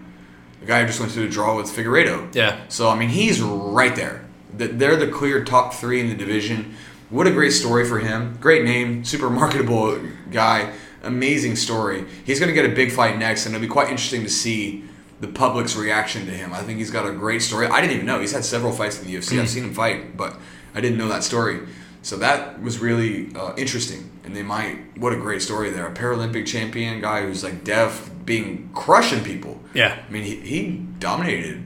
[0.61, 2.35] the guy who just went to a draw with Figueiredo.
[2.35, 2.61] Yeah.
[2.69, 4.25] So I mean, he's right there.
[4.57, 6.75] Th- They're the clear top three in the division.
[7.11, 8.37] What a great story for him.
[8.41, 10.01] Great name, super marketable
[10.31, 10.73] guy.
[11.03, 12.05] Amazing story.
[12.25, 14.85] He's going to get a big fight next, and it'll be quite interesting to see
[15.21, 16.53] the public's reaction to him.
[16.53, 17.69] I think he's got a great story.
[17.69, 19.35] I didn't even know he's had several fights in the UFC.
[19.35, 19.47] I've hmm.
[19.47, 20.37] seen him fight, but
[20.75, 21.61] I didn't know that story.
[22.07, 24.97] So that was really uh, interesting, and they might.
[24.97, 25.89] What a great story there!
[25.89, 29.59] A Paralympic champion guy who's like deaf, being crushing people.
[29.75, 29.99] Yeah.
[30.09, 31.65] I mean, he, he dominated.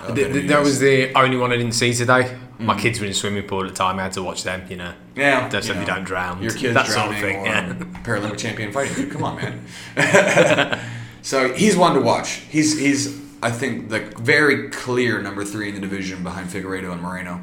[0.00, 0.48] uh, Th- th- Benavidez.
[0.48, 2.36] that was the only one I didn't see today.
[2.58, 2.80] My Mm.
[2.80, 4.00] kids were in the swimming pool at the time.
[4.00, 4.62] I had to watch them.
[4.68, 4.92] You know.
[5.14, 5.48] yeah.
[5.48, 6.42] That's so you don't drown.
[6.42, 8.02] Your kids That sort drowning of thing, yeah.
[8.02, 8.96] Paralympic champion fighting.
[8.96, 9.64] Dude, come on, man.
[11.22, 12.30] so he's one to watch.
[12.50, 17.00] He's he's I think the very clear number three in the division behind Figueiredo and
[17.00, 17.40] Moreno.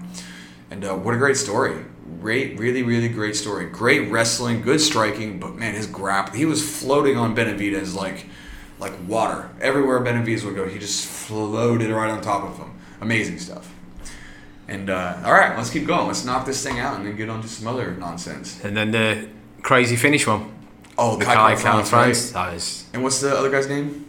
[0.69, 1.85] And uh, what a great story!
[2.21, 3.65] Great, really, really great story.
[3.65, 6.35] Great wrestling, good striking, but man, his grap.
[6.35, 8.27] He was floating on Benavidez like
[8.79, 9.49] like water.
[9.59, 12.71] Everywhere Benavidez would go, he just floated right on top of him.
[13.01, 13.73] Amazing stuff.
[14.67, 16.07] And uh, all right, let's keep going.
[16.07, 18.63] Let's knock this thing out and then get on to some other nonsense.
[18.63, 19.27] And then the
[19.61, 20.51] crazy finish one.
[20.97, 22.33] Oh, The Kai France, France.
[22.33, 22.45] right?
[22.49, 22.85] That is.
[22.93, 24.05] And what's the other guy's name?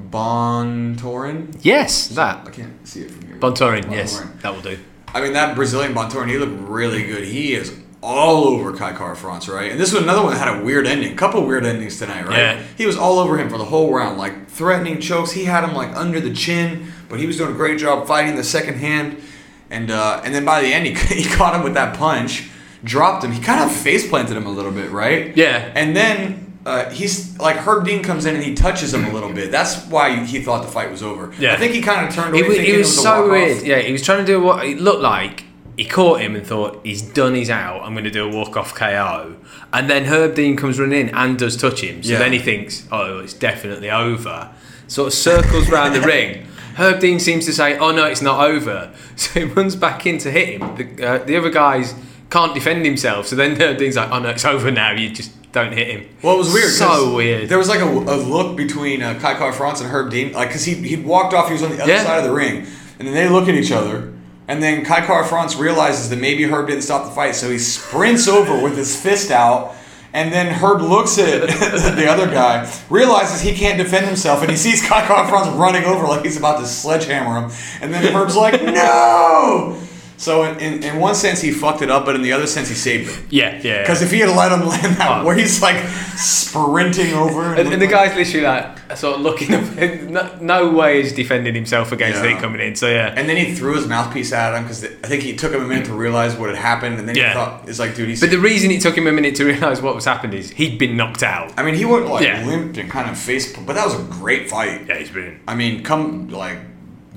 [0.00, 1.56] Bontorin.
[1.62, 2.46] Yes, that.
[2.46, 3.36] I can't see it from here.
[3.36, 4.20] Bontorin, yes.
[4.20, 4.40] Bontorin.
[4.42, 4.78] That will do.
[5.14, 7.24] I mean, that Brazilian Bontorin, he looked really good.
[7.24, 9.70] He is all over Kai Kara France, right?
[9.70, 11.14] And this was another one that had a weird ending.
[11.16, 12.38] Couple weird endings tonight, right?
[12.38, 12.62] Yeah.
[12.78, 15.32] He was all over him for the whole round, like threatening chokes.
[15.32, 18.36] He had him like under the chin, but he was doing a great job fighting
[18.36, 19.20] the second hand.
[19.68, 22.48] And uh, and then by the end, he, he caught him with that punch,
[22.82, 23.32] dropped him.
[23.32, 25.36] He kind of face planted him a little bit, right?
[25.36, 25.70] Yeah.
[25.74, 29.32] And then uh, he's like Herb Dean comes in and he touches him a little
[29.32, 29.50] bit.
[29.50, 31.32] That's why he thought the fight was over.
[31.38, 31.54] Yeah.
[31.54, 32.42] I think he kind of turned away.
[32.42, 33.62] was, thinking he it was so weird.
[33.64, 35.44] Yeah, he was trying to do what it looked like.
[35.76, 37.34] He caught him and thought he's done.
[37.34, 37.82] He's out.
[37.82, 39.36] I'm going to do a walk off KO.
[39.72, 42.02] And then Herb Dean comes running in and does touch him.
[42.02, 42.18] So Yeah.
[42.18, 44.50] then he thinks, oh, it's definitely over.
[44.88, 46.46] Sort of circles around the ring.
[46.74, 48.92] Herb Dean seems to say, oh no, it's not over.
[49.16, 50.76] So he runs back in to hit him.
[50.76, 51.94] The, uh, the other guys
[52.30, 53.26] can't defend himself.
[53.26, 54.92] So then Herb Dean's like, oh no, it's over now.
[54.92, 56.08] You just don't hit him.
[56.22, 56.70] Well, it was weird.
[56.70, 57.48] So weird.
[57.48, 60.48] There was like a, a look between uh, Kai Kara France and Herb Dean, like
[60.48, 62.04] because he he walked off, he was on the other Yeah.
[62.04, 62.66] side of the ring,
[62.98, 64.12] and then they look at each other,
[64.48, 67.58] and then Kai Kara France realizes that maybe Herb didn't stop the fight, so he
[67.58, 69.74] sprints over with his fist out.
[70.12, 71.42] And then Herb looks at
[71.96, 75.84] the other guy, realizes he can't defend himself, and he sees Kai Kara France running
[75.84, 77.50] over like he's about to sledgehammer him.
[77.80, 79.76] And then Herb's like, "No!"
[80.20, 82.68] So in, in, in one sense he fucked it up, but in the other sense
[82.68, 83.26] he saved him.
[83.30, 83.80] Yeah, yeah.
[83.80, 85.24] Because if he had let him land that, Oh.
[85.24, 85.82] where he's like
[86.16, 89.64] sprinting over, And, and the guy's literally like sort of looking up.
[90.10, 92.36] No, no way is defending himself against Yeah.
[92.36, 92.74] it coming in.
[92.74, 95.52] So yeah, and then he threw his mouthpiece at him because I think he took
[95.52, 98.08] him a minute to realize what had happened, and then he thought it's like, dude,
[98.08, 98.20] he's.
[98.20, 100.78] but the reason it took him a minute to realise what was happened is he'd
[100.78, 101.52] been knocked out.
[101.56, 102.44] I mean, he went like Yeah.
[102.44, 104.86] limped and kind of face, but that was a great fight.
[104.88, 105.40] Yeah, he's brilliant.
[105.48, 106.58] I mean, come like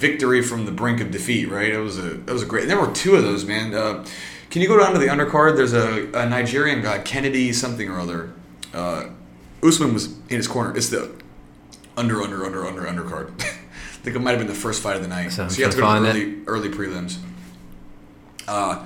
[0.04, 1.72] victory from the brink of defeat, right?
[1.72, 2.68] It was a it was a great.
[2.68, 3.74] There were two of those, man.
[3.74, 4.06] Uh,
[4.50, 5.56] can you go down to the undercard?
[5.56, 8.32] There's a, a Nigerian guy, Kennedy something or other.
[8.74, 9.06] Uh,
[9.64, 10.76] Usman was in his corner.
[10.76, 11.10] It's the
[11.96, 13.32] under under under under undercard.
[13.42, 15.32] I think it might have been the first fight of the night.
[15.32, 16.10] So So, you have to go to it.
[16.10, 17.18] early, early prelims.
[18.48, 18.86] Uh,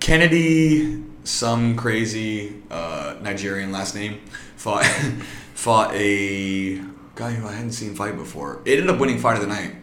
[0.00, 4.14] Kennedy, some crazy uh, Nigerian last name,
[4.56, 4.84] fought
[5.54, 6.76] fought a
[7.14, 8.62] guy who I hadn't seen fight before.
[8.64, 9.74] It ended up winning fight of the night.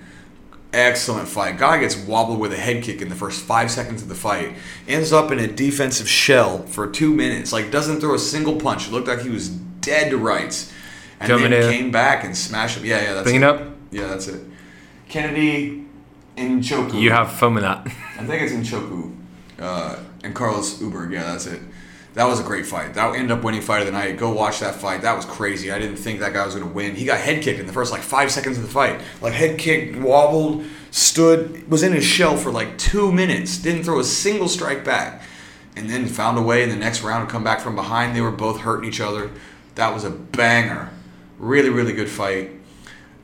[0.75, 1.57] Excellent fight.
[1.57, 4.55] Guy gets wobbled with a head kick in the first five seconds of the fight.
[4.89, 7.53] Ends up in a defensive shell for two minutes.
[7.53, 8.87] Like doesn't throw a single punch.
[8.87, 10.73] It looked like he was dead to rights.
[11.21, 12.83] And want then to came back and smashed him.
[12.85, 13.61] Yeah, yeah, that's Bring it up.
[13.91, 14.43] Yeah, that's it.
[15.07, 15.85] Kennedy
[16.35, 16.99] Nzechukwu.
[16.99, 17.87] You have fun with that.
[18.19, 19.15] I think it's Nzechukwu.
[19.57, 21.61] Uh, and Carlos Ulberg, yeah, that's it.
[22.15, 22.93] That was a great fight.
[22.93, 24.17] That ended up winning fight of the night.
[24.17, 25.01] Go watch that fight.
[25.01, 25.71] That was crazy.
[25.71, 26.95] I didn't think that guy was going to win.
[26.95, 29.01] He got head kicked in the first like five seconds of the fight.
[29.21, 33.57] Like head kicked, wobbled, stood, was in his shell for like two minutes.
[33.57, 35.23] Didn't throw a single strike back.
[35.75, 38.15] And then found a way in the next round to come back from behind.
[38.15, 39.29] They were both hurting each other.
[39.75, 40.89] That was a banger.
[41.37, 42.51] Really, really good fight.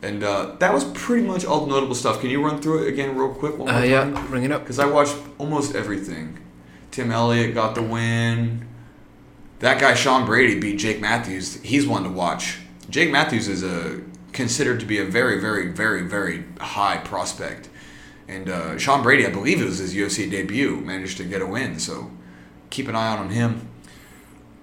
[0.02, 2.20] And uh, that was pretty much all the notable stuff.
[2.20, 3.58] Can you run through it again real quick?
[3.58, 3.90] One more Uh, time?
[3.90, 4.64] yeah, bring it up.
[4.64, 6.40] Because I watched almost everything.
[6.90, 8.68] Tim Elliott got the win.
[9.62, 11.62] That guy Sean Brady beat Jake Matthews.
[11.62, 12.58] He's one to watch.
[12.90, 14.02] Jake Matthews is a
[14.32, 17.70] considered to be a very, very, very, very high prospect.
[18.28, 21.46] And uh, Sean Brady, I believe it was his UFC debut, managed to get a
[21.46, 21.78] win.
[21.78, 22.10] So
[22.72, 23.68] keep an eye out on him.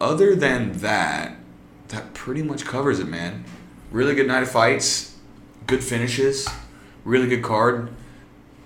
[0.01, 1.37] Other than that,
[1.89, 3.45] that pretty much covers it, man.
[3.93, 5.17] Really good night of fights,
[5.69, 6.49] good finishes,
[7.05, 7.91] really good card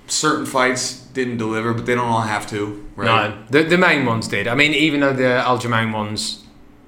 [0.07, 3.31] certain fights didn't deliver, but they don't all have to, right?
[3.31, 4.47] No, the, the main ones did.
[4.49, 6.45] I mean, even though the Aljamain one's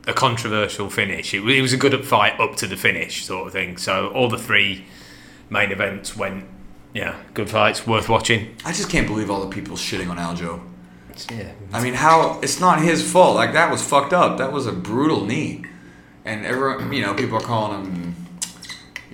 [0.06, 3.52] a controversial finish, it, it was a good fight up to the finish, sort of
[3.52, 3.76] thing.
[3.76, 4.86] So all the three
[5.50, 6.46] main events went,
[6.92, 8.56] yeah, good fights, worth watching.
[8.64, 10.60] I just can't believe all the people shitting on Aljo.
[11.30, 13.36] Yeah, I mean, how it's not his fault.
[13.36, 14.38] Like that was fucked up.
[14.38, 15.64] That was a brutal knee,
[16.24, 18.23] and everyone, you know, people are calling him.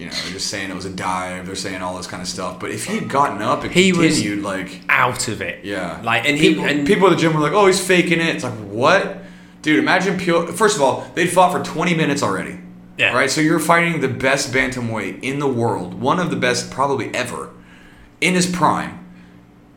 [0.01, 1.45] You know, they're just saying it was a dive.
[1.47, 2.59] They're saying all this kind of stuff.
[2.59, 5.61] But if he had gotten up and He was- continued, like, out of it.
[5.65, 8.19] yeah, like and he people, and people at the gym were like, "Oh, he's faking
[8.21, 9.23] it." It's like, what,
[9.63, 9.79] dude?
[9.79, 10.47] Imagine Pio.
[10.47, 12.59] First of all, they'd fought for 20 minutes already.
[12.97, 13.13] Yeah.
[13.15, 13.31] Right.
[13.31, 17.51] So you're fighting the best bantamweight in the world, one of the best probably ever,
[18.23, 18.99] in his prime,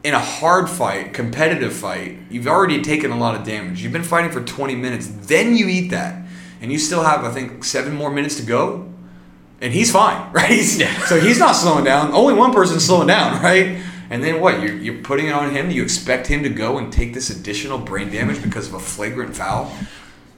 [0.04, 2.18] in a hard fight, competitive fight.
[2.30, 3.82] You've already taken a lot of damage.
[3.84, 5.10] You've been fighting for 20 minutes.
[5.28, 6.16] Then you eat that,
[6.62, 8.90] and you still have, I think, seven more minutes to go.
[9.64, 10.52] And he's fine, right?
[10.52, 11.06] He's, Yeah.
[11.06, 12.12] So he's not slowing down.
[12.12, 13.82] Only one person's slowing down, right?
[14.10, 14.62] And then what?
[14.62, 15.72] You're, you're putting it on him.
[15.72, 19.36] You expect him to go and take this additional brain damage because of a flagrant
[19.36, 19.74] foul.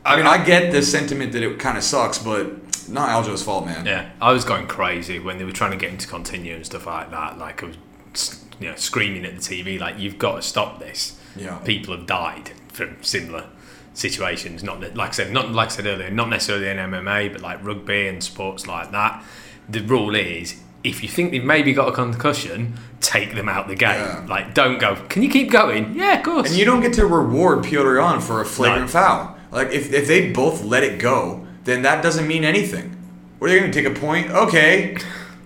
[0.06, 3.66] I mean, I get the sentiment that it kind of sucks, but not Aljo's fault,
[3.66, 3.86] man.
[3.86, 6.66] Yeah, I was going crazy when they were trying to get him to continue and
[6.66, 7.40] stuff like that.
[7.40, 11.20] Like I was you know screaming at the TV like you've got to stop this.
[11.36, 11.58] Yeah.
[11.60, 13.48] People have died from similar
[13.96, 14.62] situations.
[14.64, 17.42] Not that- like I said, not like I said earlier, not necessarily in MMA, but
[17.42, 19.24] like rugby and sports like that.
[19.68, 20.58] The rule is.
[20.84, 23.96] If you think they've maybe got a concussion, take them out the game.
[24.00, 24.24] Yeah.
[24.30, 24.96] Like, don't go.
[25.10, 25.96] Can you keep going?
[25.96, 26.50] Yeah, of course.
[26.50, 28.88] And you don't get to reward Petr Yan for a flagrant No.
[28.92, 29.36] foul.
[29.52, 32.92] Like if, if they both let it go, then that doesn't mean anything.
[33.40, 34.30] What are they going to take a point?
[34.30, 34.98] Okay,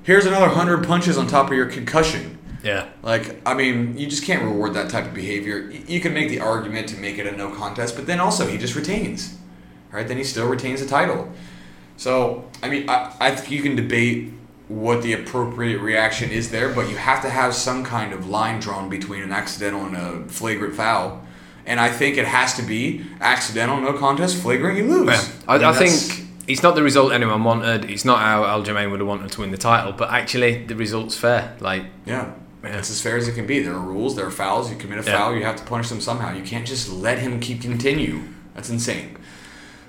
[0.03, 2.37] here's another hundred punches on top of your concussion.
[2.63, 2.89] Yeah.
[3.03, 5.69] Like I mean, you just can't reward that type of behavior.
[5.69, 8.57] You can make the argument to make it a no contest, but then also he
[8.57, 9.37] just retains,
[9.91, 10.07] right?
[10.07, 11.31] Then he still retains the title.
[11.97, 14.33] So I mean, I, I think you can debate
[14.69, 18.59] what the appropriate reaction is there, but you have to have some kind of line
[18.59, 21.25] drawn between an accidental and a flagrant foul.
[21.65, 25.09] And I think it has to be accidental, no contest, flagrant, you lose.
[25.09, 25.27] Yeah.
[25.47, 27.89] I, mean, I think it's not the result anyone wanted.
[27.89, 31.15] It's not how Aljamain would have wanted to win the title, but actually the result's
[31.17, 31.55] fair.
[31.59, 32.31] Like, Yeah.
[32.63, 32.77] Yeah.
[32.77, 33.59] It's as fair as it can be.
[33.59, 34.69] There are rules, there are fouls.
[34.69, 35.17] You commit a Yeah.
[35.17, 36.33] foul, you have to punish them somehow.
[36.35, 38.21] You can't just let him keep continue.
[38.53, 39.15] That's insane.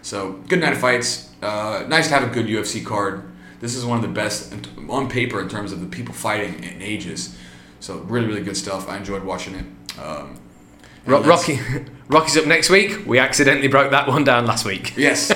[0.02, 1.28] So, good night of fights.
[1.42, 3.22] Uh, nice to have a good UFC card.
[3.60, 4.54] This is one of the best
[4.88, 7.34] on paper in terms of the people fighting in ages.
[7.80, 8.88] So, really, really good stuff.
[8.88, 9.64] I enjoyed watching it.
[10.00, 10.36] Um,
[11.06, 11.58] Ro- Rocky,
[12.08, 13.04] Rocky's up next week.
[13.06, 14.94] We accidentally broke that one down last week.
[14.96, 15.32] Yes.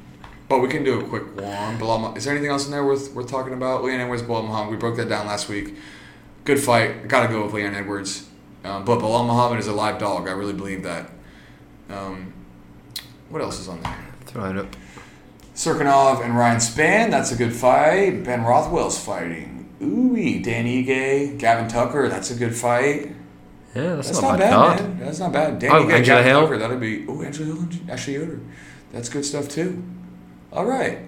[0.48, 1.76] but we can do a quick one.
[1.76, 3.84] Bilal, is there anything else in there worth, worth talking about?
[3.84, 4.70] Leon Edwards, Belal Muhammad.
[4.70, 5.74] We broke that down last week.
[6.48, 7.08] Good fight.
[7.08, 8.26] Got to go with Leon Edwards.
[8.64, 10.26] Um, but Belal Muhammad is a live dog.
[10.26, 11.10] I really believe that.
[11.90, 12.32] Um,
[13.28, 14.06] what else is on there?
[14.24, 14.74] Throw it up.
[15.54, 17.10] Cirkunov and Ryan Spann.
[17.10, 18.24] That's a good fight.
[18.24, 19.68] Ben Rothwell's fighting.
[19.82, 22.08] Ooh, Dan Ige, Gavin Tucker.
[22.08, 23.14] That's a good fight.
[23.74, 24.98] Yeah, that's, That's not, not, bad, bad, man.
[25.00, 25.58] That's not bad.
[25.58, 26.40] Dan Oh, Ige, Angela Gavin Hill.
[26.44, 26.58] Tucker.
[26.60, 27.06] That'd be.
[27.06, 28.40] Oh, Angela Hill and Ashley Yoder.
[28.90, 29.84] That's good stuff too.
[30.50, 31.00] All right.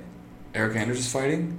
[0.53, 1.59] Eric Anders is fighting.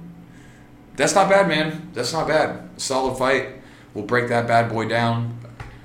[0.94, 1.90] That's not bad, man.
[1.94, 2.80] That's not bad.
[2.80, 3.61] Solid fight.
[3.94, 5.38] We'll break that bad boy down.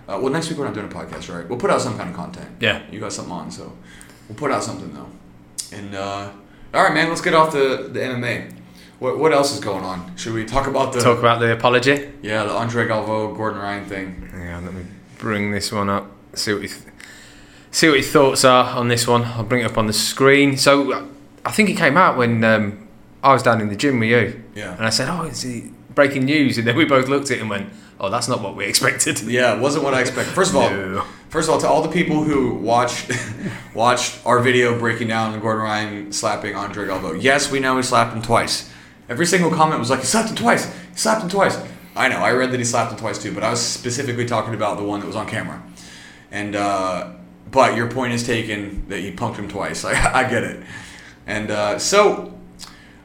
[0.08, 1.48] Uh, well, next week we're not doing a podcast, right?
[1.50, 2.48] We'll put out some kind of content.
[2.62, 2.82] Yeah.
[2.90, 3.74] You got something on, so
[4.30, 5.10] we'll put out something though.
[5.78, 6.30] And uh,
[6.74, 7.10] all right, man.
[7.10, 8.54] Let's get off the the MMA.
[9.00, 10.16] What what else is going on?
[10.16, 12.10] Should we talk about the Talk about the apology.
[12.22, 14.30] yeah the Andre Galvão Gordon Ryan thing?
[14.34, 14.84] Yeah, let me
[15.20, 16.10] bring this one up.
[16.34, 16.82] See what you th-
[17.72, 19.24] see what your thoughts are on this one.
[19.26, 20.58] I'll bring it up on the screen.
[20.58, 21.06] So uh,
[21.46, 22.88] I think it came out when um,
[23.22, 24.76] I was down in the gym with you, Yeah.
[24.78, 27.42] and I said, "Oh, it's the breaking news," and then we both looked at it
[27.42, 30.34] and went, "Oh, that's not what we expected." Yeah, it wasn't what I expected.
[30.34, 31.04] First of all, No.
[31.30, 33.12] first of all, to all the people who watched
[33.74, 37.22] watched our video breaking down Gordon Ryan slapping Andre Galvão.
[37.22, 38.70] Yes, we know he slapped him twice.
[39.10, 40.66] Every single comment was like, he slapped him twice.
[40.66, 41.58] He slapped him twice.
[41.96, 42.18] I know.
[42.18, 44.84] I read that he slapped him twice too, but I was specifically talking about the
[44.84, 45.64] one that was on camera.
[46.32, 47.14] And uh,
[47.50, 49.86] but your point is taken that he punked him twice.
[49.92, 50.64] I, I get it.
[51.26, 52.37] And uh, so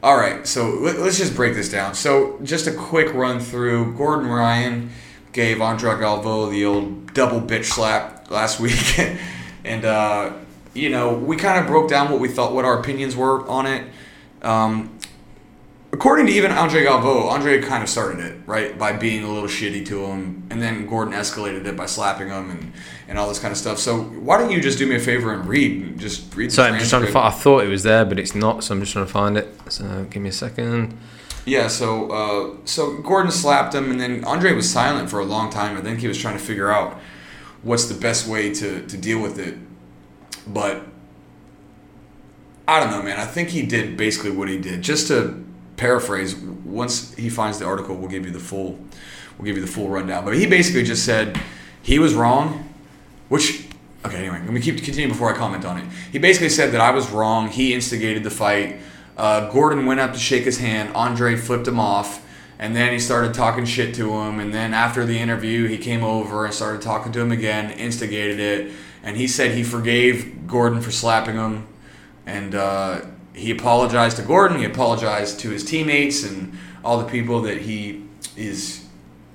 [0.03, 1.95] all right, so let- let's just break this down.
[1.95, 3.93] So, just a quick run through.
[3.95, 4.89] Gordon Ryan
[5.31, 8.99] gave Andre Galvão the old double bitch slap last week,
[9.63, 10.33] and uh,
[10.73, 13.65] you know we kind of broke down what we thought, what our opinions were on
[13.65, 13.87] it.
[14.41, 14.99] Um,
[15.93, 19.47] according to even Andre Galvão, Andre kind of started it right by being a little
[19.47, 22.73] shitty to him, and then Gordon escalated it by slapping him and,
[23.07, 23.79] and all this kind of stuff.
[23.79, 26.49] So, why don't you just do me a favor and read, just read.
[26.49, 27.11] The So I'm just trying to.
[27.11, 28.63] Find, I thought it was there, but it's not.
[28.63, 29.53] So I'm just trying to find it.
[29.69, 30.97] So give me a second.
[31.45, 35.49] Yeah, so uh, so Gordon slapped him, and then Andre was silent for a long
[35.49, 35.77] time.
[35.77, 36.99] I think he was trying to figure out
[37.63, 39.57] what's the best way to, to deal with it.
[40.47, 40.83] But
[42.67, 43.19] I don't know, man.
[43.19, 44.81] I think he did basically what he did.
[44.81, 45.43] Just to
[45.75, 48.79] paraphrase, once he finds the article, we'll give you the full
[49.37, 50.23] we'll give you the full rundown.
[50.23, 51.39] But he basically just said
[51.81, 52.72] he was wrong,
[53.33, 53.65] which
[54.05, 54.17] okay.
[54.17, 55.85] Anyway, let me keep continue before I comment on it.
[56.11, 57.47] He basically said that I was wrong.
[57.47, 58.79] He instigated the fight.
[59.17, 60.93] Uh, Gordon went up to shake his hand.
[60.93, 62.23] Andre flipped him off,
[62.59, 64.39] and then he started talking shit to him.
[64.39, 68.39] And then after the interview, he came over and started talking to him again, instigated
[68.39, 68.71] it.
[69.01, 71.65] And he said he forgave Gordon for slapping him,
[72.27, 73.01] and uh,
[73.33, 74.59] he apologized to Gordon.
[74.59, 76.55] He apologized to his teammates and
[76.85, 78.05] all the people that he
[78.37, 78.82] is.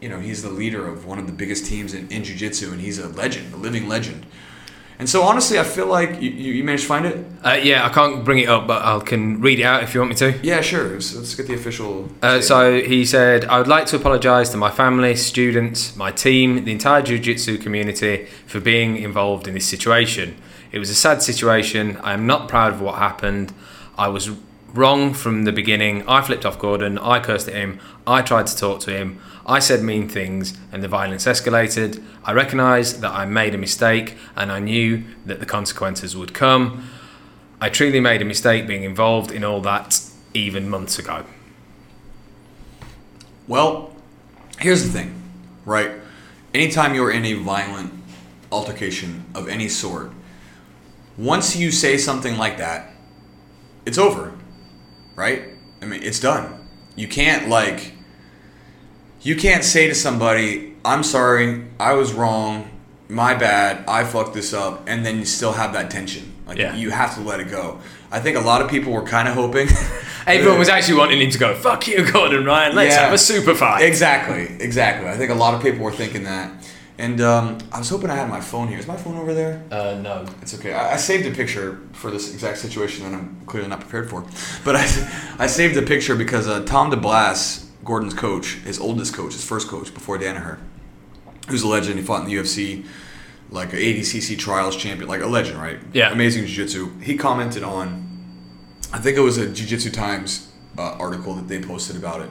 [0.01, 2.81] You know, he's the leader of one of the biggest teams in, in jiu-jitsu, and
[2.81, 4.27] he's a legend, a living legend.
[4.99, 7.25] And so, honestly, I feel like you, you, managed to find it.
[7.45, 10.01] Uh, yeah, I can't bring it up, but I can read it out if you
[10.01, 10.37] want me to.
[10.43, 10.89] Yeah, sure.
[10.89, 12.09] Let's, let's get the official.
[12.21, 16.65] Uh, so he said, I would like to apologise to my family, students, my team,
[16.65, 20.37] the entire Jiu Jitsu community for being involved in this situation.
[20.73, 21.97] It was a sad situation.
[21.99, 23.55] I am not proud of what happened.
[23.97, 24.31] I was
[24.75, 26.07] wrong from the beginning.
[26.09, 26.99] I flipped off Gordon.
[26.99, 27.81] I cursed at him.
[28.07, 29.21] I tried to talk to him.
[29.47, 32.03] I said mean things and the violence escalated.
[32.25, 36.89] I recognised that I made a mistake and I knew that the consequences would come.
[37.61, 40.01] I truly made a mistake being involved in all that
[40.35, 41.25] even months ago.
[43.47, 43.97] Well,
[44.61, 45.15] here's the thing,
[45.65, 45.93] right?
[46.55, 47.93] anytime you're in a violent
[48.51, 50.11] altercation of any sort,
[51.17, 52.93] once you say something like that,
[53.85, 54.33] it's over,
[55.19, 55.43] right?
[55.83, 56.67] I mean, it's done.
[56.97, 57.93] You can't like,
[59.21, 62.71] you can't say to somebody, "I'm sorry, I was wrong,
[63.09, 66.33] my bad, I fucked this up," and then you still have that tension.
[66.47, 66.75] Like, Yeah.
[66.75, 67.79] you have to let it go.
[68.11, 69.69] I think a lot of people were kind of hoping.
[70.27, 73.03] Everyone was actually wanting him to go, fuck you, Gordon Ryan, let's Yeah.
[73.05, 73.83] have a super fight.
[73.83, 75.09] Exactly, exactly.
[75.11, 76.51] I think a lot of people were thinking that.
[76.99, 78.79] And um, I was hoping I had my phone here.
[78.79, 79.63] Is my phone over there?
[79.71, 80.27] Uh, no.
[80.43, 80.73] It's okay.
[80.73, 84.25] I, I saved a picture for this exact situation that I'm clearly not prepared for.
[84.65, 89.33] But I, I saved a picture because uh, Tom DeBlass, Gordon's coach, his oldest coach,
[89.35, 90.59] his first coach before Danaher,
[91.49, 92.01] who's a legend.
[92.01, 92.85] He fought in the UFC,
[93.51, 95.79] like an ADCC trials champion, like a legend, right?
[95.93, 96.11] Yeah.
[96.11, 96.99] Amazing jiu-jitsu.
[96.99, 98.07] He commented on,
[98.93, 102.31] I think it was a Jiu-Jitsu Times uh, article that they posted about it.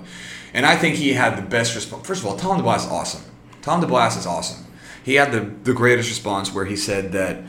[0.54, 2.06] And I think he had the best response.
[2.06, 3.24] First of all, Tom DeBlass is awesome.
[3.68, 4.66] Tom DeBlass is awesome.
[5.04, 7.44] He had the, the greatest response where he said that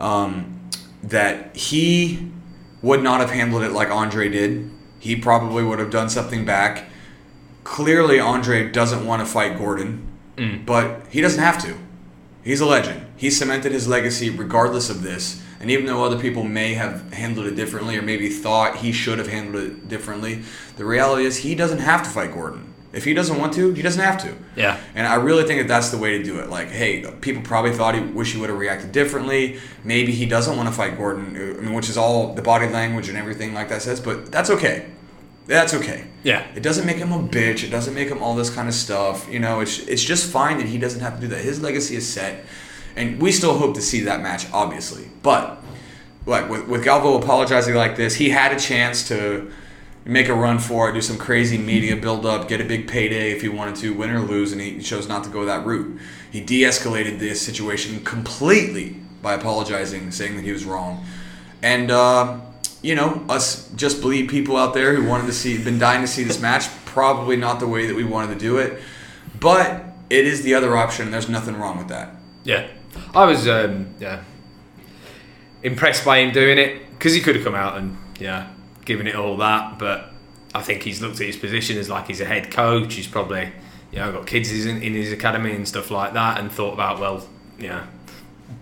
[0.00, 0.70] um,
[1.02, 2.32] that he
[2.80, 4.70] would not have handled it like Andre did.
[4.98, 6.86] He probably would have done something back.
[7.64, 10.08] Clearly, Andre doesn't want to fight Gordon,
[10.64, 11.76] but he doesn't have to.
[12.42, 13.04] He's a legend.
[13.18, 15.42] He cemented his legacy regardless of this.
[15.60, 19.18] And even though other people may have handled it differently or maybe thought he should
[19.18, 20.44] have handled it differently,
[20.78, 22.72] the reality is he doesn't have to fight Gordon.
[22.98, 24.34] If he doesn't want to, he doesn't have to.
[24.56, 24.76] Yeah.
[24.96, 26.50] And I really think that that's the way to do it.
[26.50, 29.60] Like, hey, people probably thought he wish he would have reacted differently.
[29.84, 32.68] Maybe he doesn't want to fight Gordon, uh, I mean, which is all the body
[32.68, 34.00] language and everything like that says.
[34.00, 34.86] But that's okay.
[35.46, 36.08] That's okay.
[36.24, 36.44] Yeah.
[36.56, 37.62] It doesn't make him a bitch.
[37.62, 39.28] It doesn't make him all this kind of stuff.
[39.30, 41.40] You know, it's it's just fine that he doesn't have to do that.
[41.40, 42.44] His legacy is set,
[42.96, 45.08] and we still hope to see that match, obviously.
[45.22, 45.62] But
[46.26, 49.52] like with with Galvão apologizing like this, he had a chance to
[50.08, 53.30] make a run for it, do some crazy media build up, get a big payday
[53.30, 56.00] if he wanted to, win or lose, and he chose not to go that route.
[56.32, 61.04] He de-escalated this situation completely by apologizing, saying that he was wrong,
[61.62, 61.90] and.
[61.90, 62.40] Uh,
[62.80, 66.06] you know, us just bleed people out there who wanted to see, been dying to
[66.06, 66.68] see this match.
[66.84, 68.80] Probably not the way that we wanted to do it,
[69.40, 71.06] but it is the other option.
[71.06, 72.14] and There's nothing wrong with that.
[72.44, 72.68] Yeah,
[73.12, 74.22] I was um, yeah
[75.62, 78.48] impressed by him doing it because he could have come out and yeah
[78.88, 80.10] given it all that, but
[80.54, 82.94] I think he's looked at his position as like he's a head coach.
[82.94, 83.52] He's probably
[83.92, 86.98] you know got kids in, in his academy and stuff like that, and thought about
[86.98, 87.24] well,
[87.60, 87.86] yeah,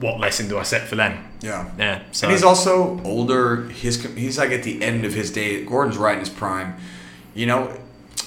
[0.01, 1.27] what lesson do I set for them?
[1.41, 1.71] Yeah.
[1.79, 3.69] Yeah, so And he's also older.
[3.69, 5.65] His he's like at the end of his day.
[5.65, 6.77] Gordon's right in his prime.
[7.35, 7.79] You know,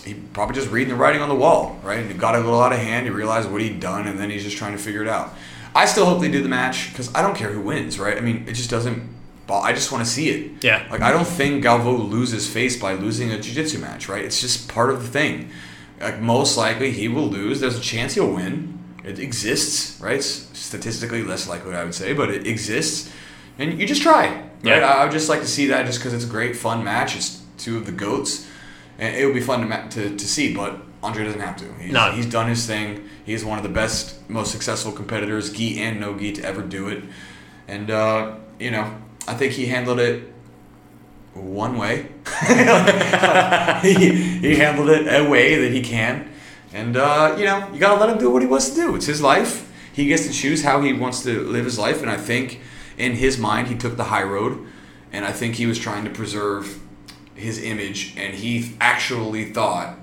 [0.06, 2.00] he probably just reading the writing on the wall, right?
[2.00, 3.06] And it got a little out of hand.
[3.06, 5.34] He realized what he'd done, and then he's just trying to figure it out.
[5.76, 8.18] I still hope they do the match because I don't care who wins, right?
[8.18, 9.19] I mean, it just doesn't.
[9.56, 10.64] I just want to see it.
[10.64, 10.86] Yeah.
[10.92, 14.24] Like I don't think Galvão loses face by losing a jiu-jitsu match, right?
[14.24, 15.50] It's just part of the thing.
[16.00, 17.60] Like most likely he will lose.
[17.60, 18.78] There's a chance he'll win.
[19.04, 20.16] It exists, right?
[20.18, 20.28] It's
[20.58, 23.12] statistically less likely, I would say, but it exists,
[23.58, 24.44] and you just try, right?
[24.62, 24.86] Yeah.
[24.86, 27.16] I, I would just like to see that just because it's a great, fun match.
[27.16, 28.48] It's two of the goats,
[29.00, 30.54] and it would be fun to ma- to, to see.
[30.54, 31.74] But Andre doesn't have to.
[31.82, 32.12] He's, No.
[32.12, 33.10] he's done his thing.
[33.26, 36.90] He's one of the best, most successful competitors, gi and no gi, to ever do
[36.90, 37.04] it.
[37.68, 38.94] And uh, you know,
[39.30, 40.24] I think he handled it
[41.36, 42.08] one way.
[43.84, 46.32] he, he handled it a way that he can.
[46.74, 48.96] And, uh, you know, you got to let him do what he wants to do.
[48.96, 49.72] It's his life.
[49.94, 52.02] He gets to choose how he wants to live his life.
[52.02, 52.60] And I think
[52.98, 54.66] in his mind, he took the high road.
[55.12, 56.80] And I think he was trying to preserve
[57.36, 58.18] his image.
[58.18, 60.00] And he actually thought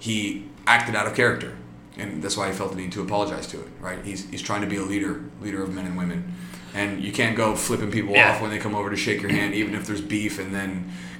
[0.00, 1.56] he acted out of character.
[1.96, 4.04] And that's why he felt the need to apologize to it, right?
[4.04, 6.34] He's, he's trying to be a leader, leader of men and women.
[6.78, 8.30] And you can't go flipping people Yeah.
[8.32, 10.70] off when they come over to shake your hand, even if there's beef, and then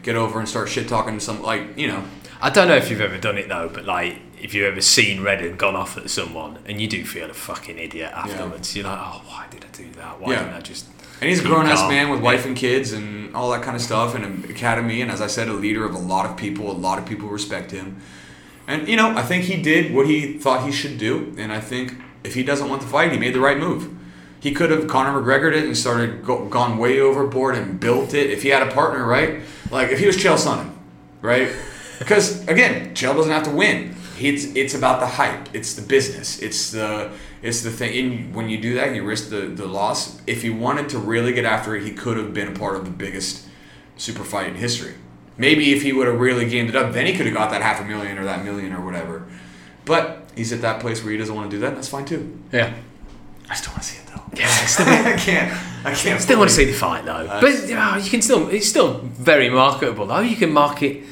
[0.03, 2.05] get over and start shit talking to some, like, you know.
[2.41, 5.21] I don't know if you've ever done it though, but like if you've ever seen
[5.25, 8.77] red and gone off at someone, and you do feel a fucking idiot afterwards.
[8.77, 10.21] You're like, oh, why did I do that?
[10.21, 10.39] Why Yeah.
[10.45, 10.87] didn't I just?
[11.21, 13.83] And he's a grown ass man with wife and kids and all that kind of
[13.83, 16.71] stuff, and an academy, and as I said, a leader of a lot of people.
[16.71, 17.97] A lot of people respect him.
[18.69, 21.59] And, you know, I think he did what he thought he should do, and I
[21.59, 23.89] think if he doesn't want the fight, he made the right move.
[24.41, 28.31] He could have Conor McGregor it and started go, gone way overboard and built it
[28.31, 29.41] if he had a partner, right?
[29.71, 30.73] Like if he was Chael Sonnen,
[31.23, 31.51] right?
[31.99, 33.97] Because again, Chael doesn't have to win.
[34.21, 35.53] It's it's about the hype.
[35.53, 36.39] It's the business.
[36.41, 37.11] It's the
[37.43, 37.99] it's the thing.
[37.99, 40.21] And when you do that, you risk the the loss.
[40.27, 42.85] If he wanted to really get after it, he could have been a part of
[42.85, 43.49] the biggest
[43.97, 44.95] super fight in history.
[45.37, 47.63] Maybe if he would have really gamed it up, then he could have got that
[47.63, 49.27] half a million or that million or whatever.
[49.85, 51.69] But he's at that place where he doesn't want to do that.
[51.69, 52.41] And that's fine too.
[52.53, 52.75] Yeah.
[53.49, 54.08] I still want to see it.
[54.35, 55.53] Yeah, still, I can't.
[55.85, 56.21] I can't.
[56.21, 57.27] still want to see the fight though.
[57.41, 58.49] But yeah, you can still.
[58.49, 60.21] It's still very marketable though.
[60.21, 61.05] You can market.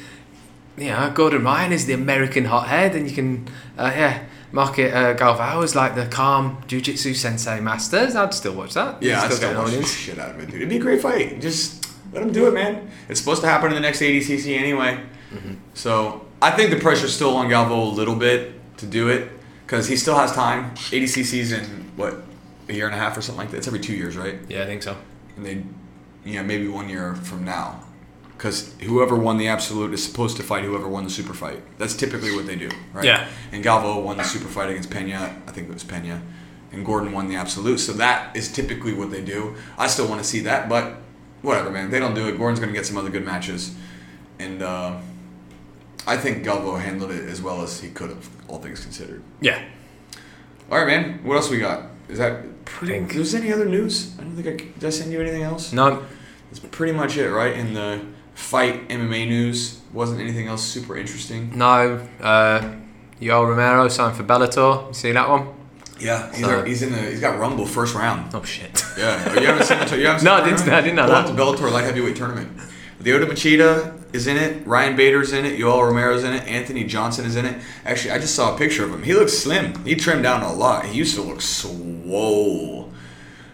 [0.77, 3.47] You know, Gordon Ryan is the American hothead, and you can.
[3.77, 8.73] Uh, yeah, market uh, Galvao as like the calm jiu-jitsu sensei masters, I'd still watch
[8.73, 9.01] that.
[9.01, 10.55] Yeah, I'd still get watch the shit out of it, dude.
[10.55, 11.41] It'd be a great fight.
[11.41, 12.89] Just let him do it, man.
[13.09, 14.99] It's supposed to happen in the next ADCC anyway.
[15.31, 15.55] Mm-hmm.
[15.73, 19.29] So I think the pressure's still on Galvão a little bit to do it
[19.65, 20.71] because he still has time.
[20.75, 21.63] ADCC's in
[21.95, 22.21] what
[22.69, 23.57] a year and a half or something like that.
[23.57, 24.39] It's every two years, right?
[24.49, 24.97] Yeah, I think so.
[25.35, 25.63] And they,
[26.25, 27.83] you know, maybe one year from now.
[28.37, 31.59] Because whoever won the absolute is supposed to fight whoever won the super fight.
[31.79, 33.05] That's typically what they do, right?
[33.05, 33.27] Yeah.
[33.51, 35.41] And Galvão won the super fight against Pena.
[35.47, 36.21] I think it was Pena.
[36.71, 37.79] And Gordon won the absolute.
[37.79, 39.55] So that is typically what they do.
[39.75, 40.97] I still want to see that, but
[41.41, 41.85] whatever, man.
[41.85, 43.73] If they don't do it, Gordon's going to get some other good matches.
[44.37, 44.99] And uh,
[46.05, 49.23] I think Galvão handled it as well as he could have, all things considered.
[49.41, 49.63] Yeah.
[50.69, 51.23] All right, man.
[51.23, 51.85] What else we got?
[52.09, 52.99] Is that pretty?
[52.99, 54.17] There any other news?
[54.19, 54.85] I don't think I did.
[54.85, 55.73] I send you anything else?
[55.73, 56.03] No,
[56.49, 57.53] That's pretty much it, right?
[57.55, 58.01] In the
[58.35, 61.57] fight MMA news, wasn't anything else super interesting.
[61.57, 62.07] no.
[62.21, 62.75] Uh,
[63.19, 64.87] Yoel Romero signed for Bellator.
[64.89, 65.47] You see that one?
[65.99, 66.99] Yeah, he's, So- he's in the.
[66.99, 68.33] He's got Rumble first round.
[68.35, 68.83] Oh shit.
[68.97, 69.97] Yeah, you haven't seen the.
[69.97, 70.69] You haven't seen No, I didn't-?
[70.69, 71.59] I didn't know Pull that.
[71.59, 72.55] Bellator light heavyweight tournament.
[73.07, 74.67] Lyoto Machida is in it.
[74.67, 75.57] Ryan Bader's in it.
[75.57, 76.45] Yoel Romero's in it.
[76.45, 77.61] Anthony Johnson is in it.
[77.85, 79.01] Actually, I just saw a picture of him.
[79.01, 79.81] He looks slim.
[79.85, 80.85] He trimmed down a lot.
[80.85, 82.91] He used to look swole.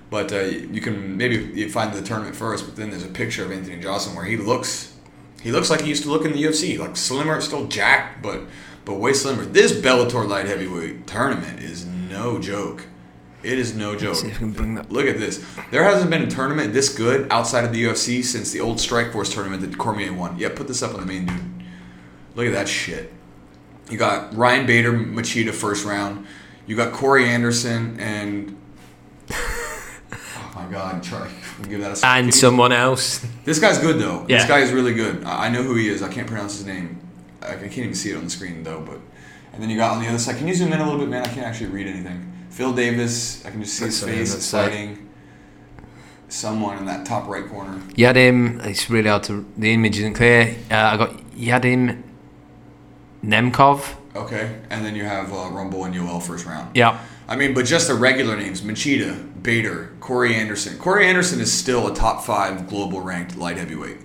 [0.09, 2.65] But uh, you can maybe find the tournament first.
[2.65, 4.95] But then there's a picture of Anthony Johnson where he looks,
[5.43, 8.41] he looks like he used to look in the UFC, like slimmer, still jacked, but
[8.85, 9.45] but way slimmer.
[9.45, 12.87] This Bellator light heavyweight tournament is no joke.
[13.43, 14.15] It is no joke.
[14.15, 14.91] See if can bring that.
[14.91, 15.45] Look at this.
[15.69, 19.33] There hasn't been a tournament this good outside of the UFC since the old Strikeforce
[19.33, 20.37] tournament that Cormier won.
[20.39, 21.39] Yeah, put this up on the main dude.
[22.35, 23.11] Look at that shit.
[23.89, 26.25] You got Ryan Bader, Machida first round.
[26.65, 28.57] You got Corey Anderson and.
[30.55, 31.01] Oh my God!
[31.01, 31.27] Try
[31.67, 32.01] give that a.
[32.01, 33.25] Can And someone else.
[33.43, 34.25] This guy's good though.
[34.29, 34.37] Yeah.
[34.37, 35.23] This guy is really good.
[35.23, 36.03] I I know who he is.
[36.03, 36.99] I can't pronounce his name.
[37.41, 38.81] I can't even see it on the screen though.
[38.81, 38.99] But
[39.53, 40.37] and then you got on the other side.
[40.37, 41.23] Can you zoom in a little bit, man?
[41.23, 42.32] I can't actually read anything.
[42.53, 43.43] Phil Davis.
[43.45, 44.35] I can just see his That's it, face.
[44.35, 45.09] It's fighting
[46.29, 47.79] someone in that top right corner.
[47.97, 49.43] Vadim, it's really hard to.
[49.57, 50.55] The image isn't clear.
[50.69, 52.03] Uh, I got Vadim
[53.23, 53.95] Nemkov.
[54.15, 56.75] Okay, and then you have uh, Rumble and Yoel first round.
[56.75, 56.99] Yeah.
[57.27, 60.77] I mean, but just the regular names: Machida, Bader, Corey Anderson.
[60.77, 63.97] Corey Anderson is still a top five global ranked light heavyweight.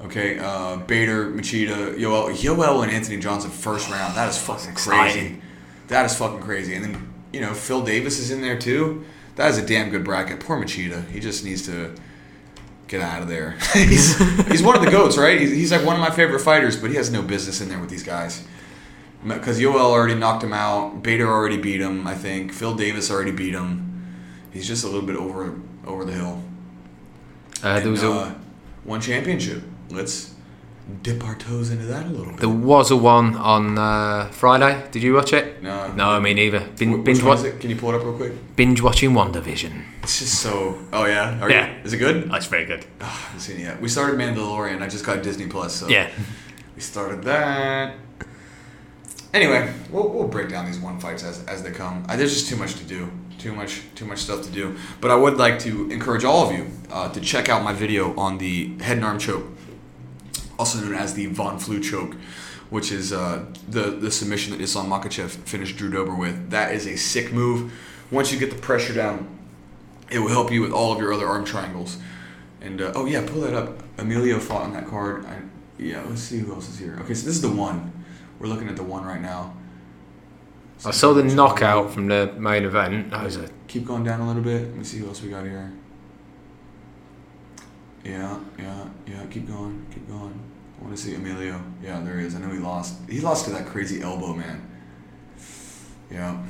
[0.00, 4.16] Okay, uh, Bader, Machida, Yoel, Yoel, and Anthony Johnson first round.
[4.16, 5.42] That is fucking crazy.
[5.88, 6.74] That is fucking crazy.
[6.74, 9.04] And then you know Phil Davis is in there too.
[9.36, 10.40] That is a damn good bracket.
[10.40, 11.08] Poor Machida.
[11.10, 11.94] He just needs to
[12.88, 13.52] get out of there.
[13.72, 14.18] he's,
[14.48, 15.40] he's one of the goats, right?
[15.40, 17.78] He's, he's like one of my favorite fighters, but he has no business in there
[17.78, 18.44] with these guys.
[19.24, 21.02] Because Yoel already knocked him out.
[21.02, 22.52] Bader already beat him, I think.
[22.52, 24.16] Phil Davis already beat him.
[24.52, 25.54] He's just a little bit over
[25.86, 26.42] over the hill.
[27.62, 28.34] Uh, there was And, a uh,
[28.84, 29.62] one championship.
[29.90, 30.34] Let's
[31.02, 32.40] dip our toes into that a little bit.
[32.40, 34.82] there was a one on uh, Friday.
[34.90, 35.62] Did you watch it?
[35.62, 36.60] no, No, me neither.
[36.78, 37.60] Bin, which binge, one wa- is it?
[37.60, 38.32] Can you pull it up real quick?
[38.56, 39.84] binge watching WandaVision.
[40.02, 40.78] It's just so.
[40.92, 41.40] Oh yeah.
[41.42, 41.68] Are Yeah.
[41.76, 42.30] You, is it good?
[42.30, 42.84] That's very good.
[43.00, 43.80] Ah, I haven't seen it yet.
[43.80, 44.80] We started Mandalorian.
[44.82, 46.08] I just got Disney Plus, so Yeah.
[46.74, 47.94] we started that.
[49.34, 52.04] Anyway, we'll, we'll break down these one fights as, as they come.
[52.08, 54.74] Uh, there's just too much to do, too much too much stuff to do.
[55.02, 58.16] But I would like to encourage all of you uh, to check out my video
[58.16, 59.44] on the head and arm choke,
[60.58, 62.16] also known as the von Flue choke,
[62.70, 66.50] which is uh, the the submission that Islam Makhachev finished Drew Dober with.
[66.50, 67.72] That is a sick move.
[68.10, 69.38] Once you get the pressure down,
[70.10, 71.98] it will help you with all of your other arm triangles.
[72.60, 73.82] And uh, oh yeah, pull that up.
[73.98, 75.24] Emilio fought on that card.
[75.26, 75.40] I,
[75.78, 76.98] yeah, let's see who else is here.
[77.02, 77.92] Okay, so this is the one.
[78.38, 79.54] We're looking at the one right now.
[80.84, 83.10] I saw the knockout from the main event.
[83.10, 84.62] That was a Keep going down a little bit.
[84.62, 85.72] Let me see who else we got here.
[88.04, 89.26] Yeah, yeah, yeah.
[89.26, 90.40] Keep going, keep going.
[90.98, 91.62] I see Emilio.
[91.80, 92.34] Yeah, there he is.
[92.34, 92.98] I know he lost.
[93.08, 94.68] He lost to that crazy elbow, man.
[96.10, 96.42] Yeah.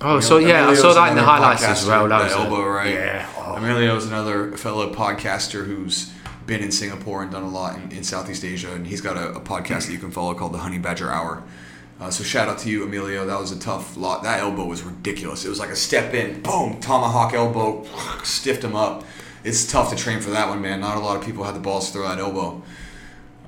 [0.00, 2.08] Oh, so yeah, I Emilio's saw that in the highlights as well.
[2.08, 2.94] That the was a- elbow, right?
[2.94, 3.28] Yeah.
[3.36, 3.54] Oh.
[3.56, 6.12] Emilio's another fellow podcaster who's
[6.46, 9.30] been in Singapore and done a lot in, in Southeast Asia, and he's got a,
[9.32, 11.42] a podcast that you can follow called the Honey Badger Hour.
[11.98, 13.26] Uh, so shout out to you, Emilio.
[13.26, 14.22] That was a tough lot.
[14.22, 15.44] That elbow was ridiculous.
[15.44, 17.84] It was like a step in, boom, tomahawk elbow,
[18.22, 19.02] stiffed him up.
[19.42, 20.78] It's tough to train for that one, man.
[20.80, 22.62] Not a lot of people had the balls to throw that elbow.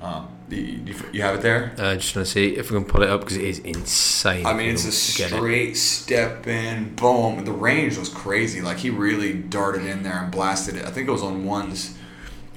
[0.01, 1.73] Um, you, you, you have it there?
[1.77, 4.45] Uh, just want to see if we can pull it up because it is insane.
[4.45, 5.35] I mean, it's a get it.
[5.35, 7.45] straight step in, boom.
[7.45, 8.61] The range was crazy.
[8.61, 10.85] Like he really darted in there and blasted it.
[10.85, 11.97] I think it was on one's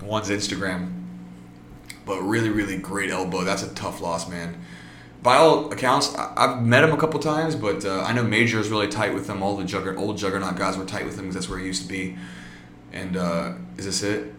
[0.02, 1.00] one's Instagram.
[2.04, 3.42] But really, really great elbow.
[3.44, 4.58] That's a tough loss, man.
[5.22, 8.58] By all accounts, I- I've met him a couple times, but uh, I know Major
[8.58, 9.40] is really tight with him.
[9.40, 11.82] All the jugger- old Juggernaut guys were tight with him because that's where he used
[11.82, 12.16] to be.
[12.92, 14.34] And uh, is this it?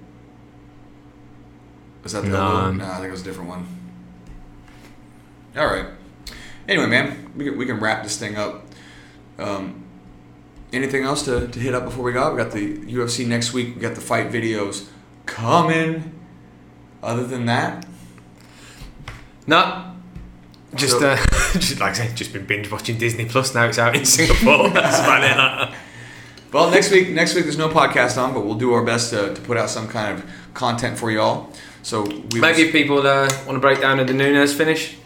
[2.03, 2.71] Was that the elbow?
[2.71, 3.65] No, I think it was a different one.
[5.55, 5.85] All right.
[6.67, 8.65] Anyway, man, we can, we can wrap this thing up.
[9.39, 9.83] Um,
[10.71, 12.31] anything else to, to hit up before we go?
[12.31, 13.75] We got the UFC next week.
[13.75, 14.87] We got the fight videos
[15.25, 16.19] coming.
[17.01, 17.85] Other than that,
[19.45, 19.89] No.
[20.73, 21.17] Just, So- uh,
[21.53, 23.65] just like I said, just been binge watching Disney Plus now.
[23.65, 24.69] It's out in Singapore.
[24.69, 25.37] That's about it.
[25.69, 25.77] like.
[26.53, 29.33] well, next week next week there's no podcast on, but we'll do our best to,
[29.35, 31.51] to put out some kind of content for y'all.
[31.83, 34.97] So we Maybe if people uh, want to break down of the Nunes finish.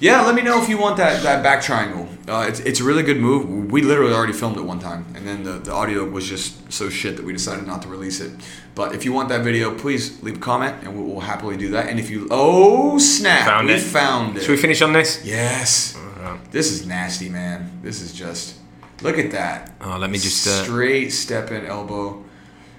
[0.00, 2.08] Yeah, let me know if you want that, that back triangle.
[2.26, 3.70] Uh, it's, it's a really good move.
[3.70, 6.88] We literally already filmed it one time, and then the, the audio was just so
[6.88, 8.32] shit that we decided not to release it.
[8.74, 11.68] But if you want that video, please leave a comment, and we'll, we'll happily do
[11.72, 11.90] that.
[11.90, 13.80] And if you oh snap, Found we it.
[13.80, 14.40] found it.
[14.40, 15.20] Should we finish on this?
[15.22, 16.50] yes, Alright.
[16.50, 17.70] this is nasty, man.
[17.82, 18.56] This is just
[19.02, 19.74] look at that.
[19.82, 22.24] Oh, let me just uh, straight step in elbow.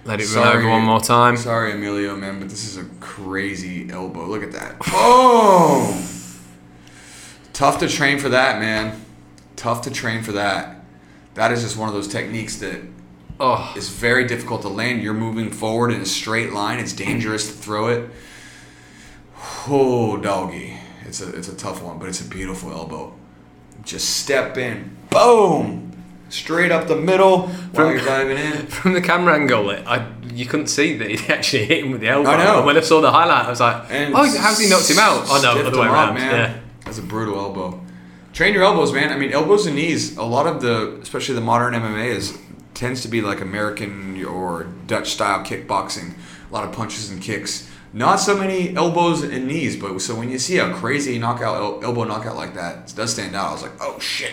[0.05, 0.47] Let it Sorry.
[0.47, 1.37] run over one more time.
[1.37, 4.25] Sorry, Emilio, man, but this is a crazy elbow.
[4.25, 4.75] Look at that.
[4.87, 6.07] Oh!
[7.53, 9.03] Tough to train for that, man.
[9.55, 10.83] Tough to train for that.
[11.35, 12.81] That is just one of those techniques that
[13.43, 15.01] Oh, is very difficult to land.
[15.01, 16.77] You're moving forward in a straight line.
[16.77, 18.09] It's dangerous to throw it.
[19.67, 20.77] Oh, doggy.
[21.05, 23.15] It's a it's a tough one, but it's a beautiful elbow.
[23.83, 25.90] Just step in, boom,
[26.32, 28.67] straight up the middle From- you're diving in.
[28.67, 32.07] from the camera angle, I you couldn't see that he actually hit him with the
[32.07, 32.29] elbow.
[32.29, 32.57] I know.
[32.57, 34.99] And when I saw the highlight, I was like, And "Oh, how's he knocked him
[34.99, 36.32] out?" Oh no, other way him up, man.
[36.32, 36.59] Yeah.
[36.86, 37.79] That's a brutal elbow.
[38.34, 39.11] Train your elbows, man.
[39.11, 40.15] I mean, elbows and knees.
[40.17, 42.38] A lot of the, especially the modern MMA, is
[42.73, 46.13] tends to be like American or Dutch style kickboxing.
[46.49, 47.69] A lot of punches and kicks.
[47.93, 51.84] Not so many elbows and knees, but so when you see a crazy knockout, el-
[51.84, 53.49] elbow knockout like that, it does stand out.
[53.49, 54.32] I was like, oh shit.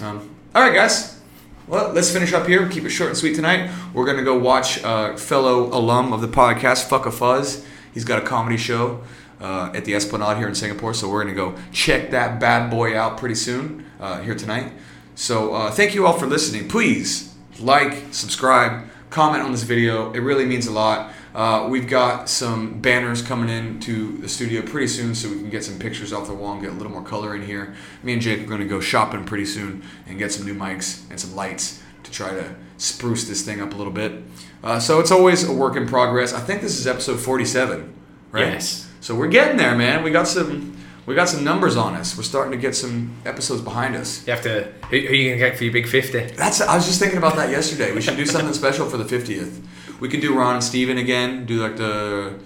[0.00, 1.20] Um, all right, guys.
[1.66, 2.66] Well, let's finish up here.
[2.68, 3.70] Keep it short and sweet tonight.
[3.92, 7.66] We're gonna go watch uh, fellow alum of the podcast, Fuck a Fuzz.
[7.92, 9.02] He's got a comedy show
[9.42, 12.98] uh, at the Esplanade here in Singapore, so we're gonna go check that bad boy
[12.98, 14.72] out pretty soon uh, here tonight.
[15.14, 16.66] So uh, thank you all for listening.
[16.66, 20.12] Please like, subscribe, comment on this video.
[20.12, 21.12] It really means a lot.
[21.38, 25.48] Uh, we've got some banners coming in to the studio pretty soon, so we can
[25.48, 27.76] get some pictures off the wall and get a little more color in here.
[28.02, 31.08] Me and Jake are going to go shopping pretty soon and get some new mics
[31.10, 34.20] and some lights to try to spruce this thing up a little bit.
[34.64, 36.32] Uh, so it's always a work in progress.
[36.32, 37.94] I think this is episode 47,
[38.32, 38.54] right?
[38.54, 38.90] Yes.
[39.00, 40.02] So we're getting there, man.
[40.02, 40.76] We got some
[41.06, 42.16] we got some numbers on us.
[42.16, 44.26] We're starting to get some episodes behind us.
[44.26, 44.64] You have to.
[44.90, 46.20] Who, who are you gonna get for your big fifty?
[46.34, 47.92] That's I was just thinking about that yesterday.
[47.92, 49.62] We should do something special for the 50th.
[50.00, 52.38] We could do Ron and Steven again, do like the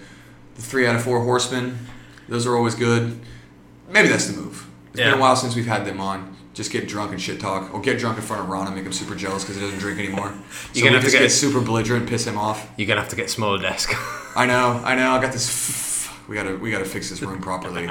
[0.55, 1.79] the 3 out of 4 horsemen.
[2.29, 3.19] Those are always good.
[3.89, 4.67] Maybe that's the move.
[4.91, 6.35] It's been a while since we've had them on.
[6.53, 8.85] Just get drunk and shit talk, or get drunk in front of Ron and make
[8.85, 10.29] him super jealous because he doesn't drink anymore.
[10.73, 12.69] You're we gonna have to get- get super belligerent, piss him off.
[12.77, 13.89] You're gonna have to get smaller desk.
[14.35, 15.11] I know, I know.
[15.11, 15.81] I got this.
[16.25, 17.89] We gotta, we gotta fix this room properly.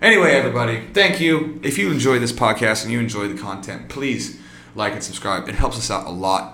[0.00, 1.60] Anyway, everybody, thank you.
[1.62, 4.40] If you enjoy this podcast and you enjoy the content, please
[4.74, 5.48] like and subscribe.
[5.50, 6.51] It helps us out a lot.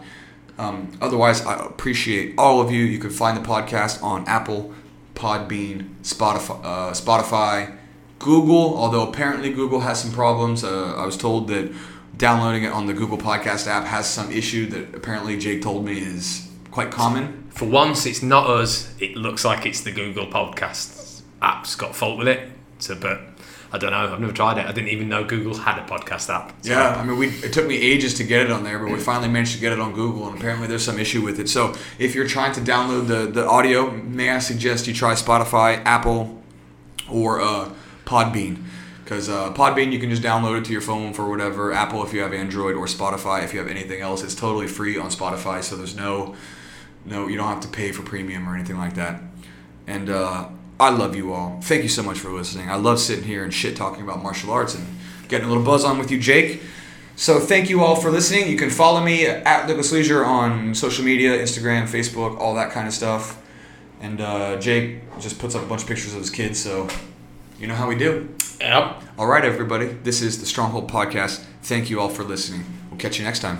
[0.59, 2.85] Um, otherwise, I appreciate all of you.
[2.85, 4.73] You can find the podcast on Apple,
[5.15, 7.77] Podbean, Spotify, uh, Spotify,
[8.19, 8.77] Google.
[8.77, 10.65] Although apparently Google has some problems.
[10.65, 11.73] Uh, I was told that
[12.17, 15.99] downloading it on the Google Podcast app has some issue that apparently Jake told me
[15.99, 17.45] is quite common.
[17.51, 18.93] for once, it's not us.
[19.01, 22.51] It looks like it's the Google Podcasts app's got fault with it.
[22.79, 23.21] So, but
[23.71, 23.99] I don't know.
[24.13, 24.67] I've never tried it.
[24.67, 26.53] I didn't even know Google had a podcast app.
[26.63, 28.91] So- Yeah, I mean, we it took me ages to get it on there, but
[28.91, 31.49] we finally managed to get it on Google, and apparently there's some issue with it.
[31.49, 35.83] So if you're trying to download the, the audio, may I suggest you try Spotify,
[35.85, 36.43] Apple,
[37.11, 37.71] or uh,
[38.05, 38.65] Podbean.
[39.05, 41.73] Because uh, Podbean, you can just download it to your phone for whatever.
[41.73, 44.99] Apple, if you have Android, or Spotify, if you have anything else, it's totally free
[44.99, 45.63] on Spotify.
[45.63, 46.37] So there's no,
[47.07, 49.23] no, you don't have to pay for premium or anything like that.
[49.87, 50.49] And uh,
[50.81, 51.61] I love you all.
[51.63, 52.71] Thank you so much for listening.
[52.71, 54.87] I love sitting here and shit talking about martial arts and
[55.29, 56.63] getting a little buzz on with you, Jake.
[57.17, 58.49] So thank you all for listening.
[58.49, 62.87] You can follow me at Lucas Leisure on social media, Instagram, Facebook, all that kind
[62.87, 63.43] of stuff.
[64.01, 66.89] And uh, Jake just puts up a bunch of pictures of his kids, so
[67.59, 68.33] you know how we do.
[68.61, 69.03] Yep.
[69.19, 69.87] All right, everybody.
[69.87, 71.45] This is the Stronghold Podcast.
[71.63, 72.65] Thank you all for listening.
[72.89, 73.59] We'll catch you next time.